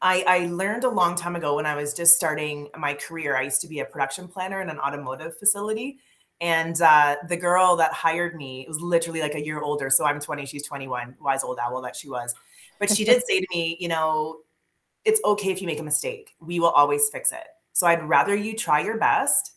I, 0.00 0.24
I 0.26 0.46
learned 0.46 0.84
a 0.84 0.90
long 0.90 1.16
time 1.16 1.34
ago 1.34 1.56
when 1.56 1.66
I 1.66 1.74
was 1.74 1.92
just 1.94 2.14
starting 2.14 2.68
my 2.76 2.94
career. 2.94 3.36
I 3.36 3.42
used 3.42 3.60
to 3.62 3.68
be 3.68 3.80
a 3.80 3.84
production 3.84 4.28
planner 4.28 4.60
in 4.60 4.70
an 4.70 4.78
automotive 4.78 5.36
facility. 5.38 5.98
And 6.40 6.80
uh, 6.80 7.16
the 7.28 7.36
girl 7.36 7.74
that 7.76 7.92
hired 7.92 8.36
me 8.36 8.64
was 8.68 8.80
literally 8.80 9.20
like 9.20 9.34
a 9.34 9.44
year 9.44 9.60
older. 9.60 9.90
So 9.90 10.04
I'm 10.04 10.20
20, 10.20 10.46
she's 10.46 10.62
21, 10.62 11.16
wise 11.20 11.42
old 11.42 11.58
owl 11.58 11.82
that 11.82 11.96
she 11.96 12.08
was 12.08 12.34
But 12.78 12.94
she 12.94 13.04
did 13.04 13.22
say 13.26 13.40
to 13.40 13.46
me, 13.50 13.76
you 13.80 13.88
know, 13.88 14.38
it's 15.08 15.20
okay 15.24 15.50
if 15.50 15.62
you 15.62 15.66
make 15.66 15.80
a 15.80 15.84
mistake. 15.84 16.34
We 16.38 16.60
will 16.60 16.70
always 16.70 17.08
fix 17.08 17.32
it. 17.32 17.46
So 17.72 17.86
I'd 17.86 18.06
rather 18.06 18.36
you 18.36 18.54
try 18.54 18.80
your 18.80 18.98
best 18.98 19.52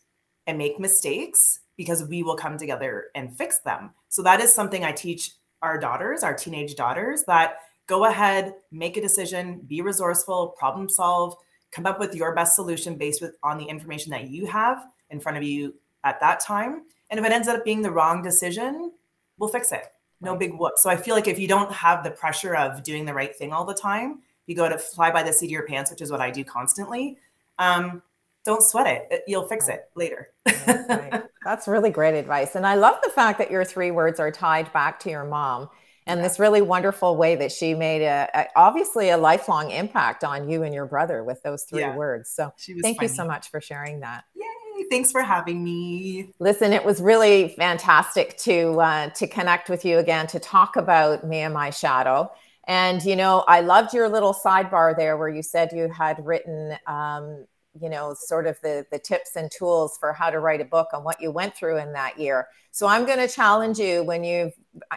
and 0.46 0.56
make 0.56 0.80
mistakes 0.80 1.60
because 1.76 2.08
we 2.08 2.22
will 2.22 2.36
come 2.36 2.56
together 2.56 3.06
and 3.14 3.36
fix 3.36 3.58
them. 3.58 3.90
So 4.08 4.22
that 4.22 4.40
is 4.40 4.52
something 4.52 4.82
I 4.82 4.92
teach 4.92 5.32
our 5.60 5.78
daughters, 5.78 6.22
our 6.22 6.34
teenage 6.34 6.74
daughters, 6.74 7.24
that 7.24 7.58
go 7.86 8.06
ahead, 8.06 8.54
make 8.70 8.96
a 8.96 9.02
decision, 9.02 9.60
be 9.66 9.82
resourceful, 9.82 10.54
problem 10.58 10.88
solve, 10.88 11.36
come 11.70 11.84
up 11.84 12.00
with 12.00 12.14
your 12.14 12.34
best 12.34 12.56
solution 12.56 12.96
based 12.96 13.20
with 13.20 13.36
on 13.42 13.58
the 13.58 13.64
information 13.64 14.10
that 14.10 14.30
you 14.30 14.46
have 14.46 14.86
in 15.10 15.20
front 15.20 15.36
of 15.36 15.44
you 15.44 15.74
at 16.04 16.18
that 16.20 16.40
time. 16.40 16.84
And 17.10 17.20
if 17.20 17.26
it 17.26 17.32
ends 17.32 17.48
up 17.48 17.62
being 17.62 17.82
the 17.82 17.90
wrong 17.90 18.22
decision, 18.22 18.92
we'll 19.36 19.50
fix 19.50 19.70
it. 19.70 19.84
No 20.22 20.34
big 20.34 20.54
whoop. 20.54 20.74
So 20.76 20.88
I 20.88 20.96
feel 20.96 21.14
like 21.14 21.28
if 21.28 21.38
you 21.38 21.48
don't 21.48 21.72
have 21.72 22.04
the 22.04 22.10
pressure 22.10 22.56
of 22.56 22.82
doing 22.82 23.04
the 23.04 23.12
right 23.12 23.36
thing 23.36 23.52
all 23.52 23.66
the 23.66 23.74
time, 23.74 24.20
you 24.46 24.56
go 24.56 24.68
to 24.68 24.78
fly 24.78 25.10
by 25.10 25.22
the 25.22 25.32
seat 25.32 25.46
of 25.46 25.52
your 25.52 25.66
pants, 25.66 25.90
which 25.90 26.02
is 26.02 26.10
what 26.10 26.20
I 26.20 26.30
do 26.30 26.44
constantly. 26.44 27.18
Um, 27.58 28.02
don't 28.44 28.62
sweat 28.62 28.86
it. 28.86 29.22
You'll 29.26 29.46
fix 29.46 29.68
it 29.68 29.90
later. 29.94 30.28
right. 30.46 31.22
That's 31.44 31.68
really 31.68 31.90
great 31.90 32.18
advice. 32.18 32.56
And 32.56 32.66
I 32.66 32.74
love 32.74 32.96
the 33.02 33.10
fact 33.10 33.38
that 33.38 33.50
your 33.50 33.64
three 33.64 33.90
words 33.90 34.18
are 34.18 34.30
tied 34.30 34.72
back 34.72 34.98
to 35.00 35.10
your 35.10 35.24
mom 35.24 35.68
and 36.06 36.18
yeah. 36.18 36.26
this 36.26 36.38
really 36.38 36.62
wonderful 36.62 37.16
way 37.16 37.36
that 37.36 37.52
she 37.52 37.74
made 37.74 38.02
a, 38.02 38.28
a, 38.34 38.46
obviously 38.56 39.10
a 39.10 39.16
lifelong 39.16 39.70
impact 39.70 40.24
on 40.24 40.48
you 40.48 40.62
and 40.62 40.74
your 40.74 40.86
brother 40.86 41.22
with 41.22 41.42
those 41.42 41.64
three 41.64 41.80
yeah. 41.80 41.96
words. 41.96 42.30
So 42.30 42.52
thank 42.82 42.96
funny. 42.96 42.96
you 43.02 43.08
so 43.08 43.24
much 43.24 43.50
for 43.50 43.60
sharing 43.60 44.00
that. 44.00 44.24
Yay! 44.34 44.44
Thanks 44.90 45.12
for 45.12 45.22
having 45.22 45.62
me. 45.62 46.32
Listen, 46.38 46.72
it 46.72 46.84
was 46.84 47.00
really 47.00 47.50
fantastic 47.50 48.36
to 48.38 48.80
uh, 48.80 49.10
to 49.10 49.26
connect 49.26 49.70
with 49.70 49.84
you 49.84 49.98
again 49.98 50.26
to 50.28 50.40
talk 50.40 50.76
about 50.76 51.26
me 51.26 51.38
and 51.38 51.54
my 51.54 51.70
shadow. 51.70 52.30
And 52.66 53.02
you 53.04 53.16
know, 53.16 53.44
I 53.48 53.60
loved 53.60 53.92
your 53.92 54.08
little 54.08 54.34
sidebar 54.34 54.96
there 54.96 55.16
where 55.16 55.28
you 55.28 55.42
said 55.42 55.70
you 55.72 55.88
had 55.88 56.24
written 56.24 56.76
um, 56.86 57.46
you 57.80 57.88
know 57.88 58.14
sort 58.18 58.46
of 58.46 58.60
the 58.62 58.86
the 58.90 58.98
tips 58.98 59.36
and 59.36 59.50
tools 59.50 59.96
for 59.98 60.12
how 60.12 60.30
to 60.30 60.40
write 60.40 60.60
a 60.60 60.64
book 60.64 60.88
on 60.92 61.04
what 61.04 61.20
you 61.20 61.30
went 61.30 61.54
through 61.54 61.78
in 61.78 61.92
that 61.92 62.18
year. 62.18 62.48
So 62.70 62.86
i'm 62.86 63.04
going 63.04 63.18
to 63.18 63.28
challenge 63.28 63.78
you 63.78 64.02
when 64.02 64.24
you 64.24 64.52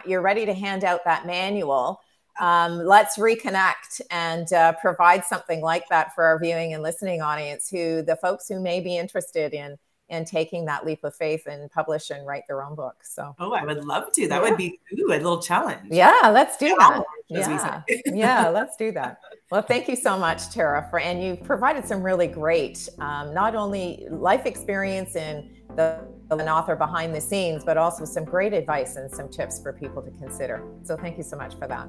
you're 0.06 0.22
ready 0.22 0.46
to 0.46 0.54
hand 0.54 0.84
out 0.84 1.04
that 1.04 1.26
manual 1.26 2.00
um, 2.38 2.84
let's 2.84 3.16
reconnect 3.16 4.02
and 4.10 4.52
uh, 4.52 4.72
provide 4.74 5.24
something 5.24 5.62
like 5.62 5.88
that 5.88 6.14
for 6.14 6.24
our 6.24 6.38
viewing 6.38 6.74
and 6.74 6.82
listening 6.82 7.22
audience 7.22 7.70
who 7.70 8.02
the 8.02 8.16
folks 8.16 8.46
who 8.48 8.60
may 8.60 8.80
be 8.80 8.96
interested 8.96 9.54
in 9.54 9.78
and 10.08 10.26
taking 10.26 10.64
that 10.66 10.86
leap 10.86 11.02
of 11.04 11.14
faith 11.14 11.46
and 11.46 11.70
publish 11.70 12.10
and 12.10 12.26
write 12.26 12.44
their 12.46 12.62
own 12.62 12.74
book. 12.74 12.96
So, 13.02 13.34
oh, 13.38 13.52
I 13.52 13.64
would 13.64 13.84
love 13.84 14.12
to. 14.12 14.28
That 14.28 14.42
yeah. 14.42 14.48
would 14.48 14.56
be 14.56 14.78
ooh, 14.98 15.08
a 15.12 15.16
little 15.16 15.42
challenge. 15.42 15.88
Yeah, 15.90 16.30
let's 16.32 16.56
do 16.56 16.74
that. 16.78 17.04
Yeah, 17.28 17.82
yeah, 18.06 18.48
let's 18.48 18.76
do 18.76 18.92
that. 18.92 19.20
Well, 19.50 19.62
thank 19.62 19.88
you 19.88 19.96
so 19.96 20.16
much, 20.16 20.50
Tara, 20.50 20.86
for 20.90 21.00
and 21.00 21.22
you 21.22 21.36
provided 21.36 21.86
some 21.86 22.02
really 22.02 22.28
great, 22.28 22.88
um, 22.98 23.34
not 23.34 23.54
only 23.54 24.06
life 24.10 24.46
experience 24.46 25.16
in 25.16 25.56
the 25.74 26.00
an 26.30 26.48
author 26.48 26.74
behind 26.74 27.14
the 27.14 27.20
scenes, 27.20 27.62
but 27.64 27.76
also 27.76 28.04
some 28.04 28.24
great 28.24 28.52
advice 28.52 28.96
and 28.96 29.10
some 29.10 29.28
tips 29.28 29.60
for 29.60 29.72
people 29.72 30.02
to 30.02 30.10
consider. 30.12 30.66
So, 30.82 30.96
thank 30.96 31.16
you 31.16 31.22
so 31.24 31.36
much 31.36 31.54
for 31.56 31.66
that. 31.68 31.88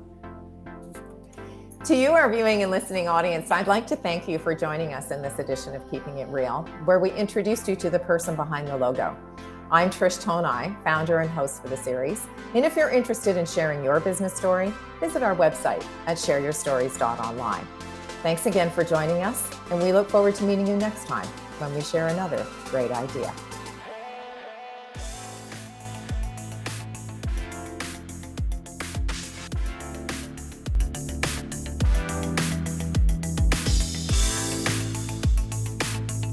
To 1.88 1.95
you, 1.95 2.12
our 2.12 2.30
viewing 2.30 2.63
and 2.63 2.69
listening 2.69 3.08
audience, 3.08 3.50
I'd 3.50 3.67
like 3.67 3.88
to 3.88 3.95
thank 3.95 4.28
you 4.28 4.39
for 4.39 4.54
joining 4.54 4.93
us 4.93 5.12
in 5.12 5.21
this 5.21 5.39
edition 5.39 5.73
of 5.73 5.89
Keeping 5.89 6.17
It 6.17 6.28
Real, 6.28 6.63
where 6.84 7.00
we 7.00 7.12
introduced 7.12 7.65
you 7.69 7.78
to 7.78 7.89
the 7.89 7.97
person 7.97 8.36
behind 8.36 8.67
the 8.67 8.76
logo. 8.76 9.15
I'm 9.71 9.89
Trish 9.89 10.21
Tonai, 10.21 10.84
founder 10.84 11.19
and 11.19 11.30
host 11.30 11.62
for 11.62 11.69
the 11.69 11.78
series. 11.78 12.28
And 12.56 12.65
if 12.65 12.76
you're 12.76 12.89
interested 12.89 13.38
in 13.38 13.45
sharing 13.45 13.86
your 13.86 14.02
business 14.02 14.34
story, 14.34 14.73
visit 15.00 15.23
our 15.23 15.34
website 15.34 15.86
at 16.08 16.17
shareyourstories.online. 16.17 17.65
Thanks 18.21 18.47
again 18.47 18.69
for 18.69 18.84
joining 18.84 19.23
us, 19.23 19.50
and 19.71 19.82
we 19.82 19.93
look 19.93 20.10
forward 20.10 20.36
to 20.36 20.43
meeting 20.43 20.67
you 20.67 20.76
next 20.76 21.08
time 21.08 21.28
when 21.60 21.73
we 21.73 21.80
share 21.80 22.10
another 22.10 22.45
great 22.65 22.91
idea. 22.91 23.34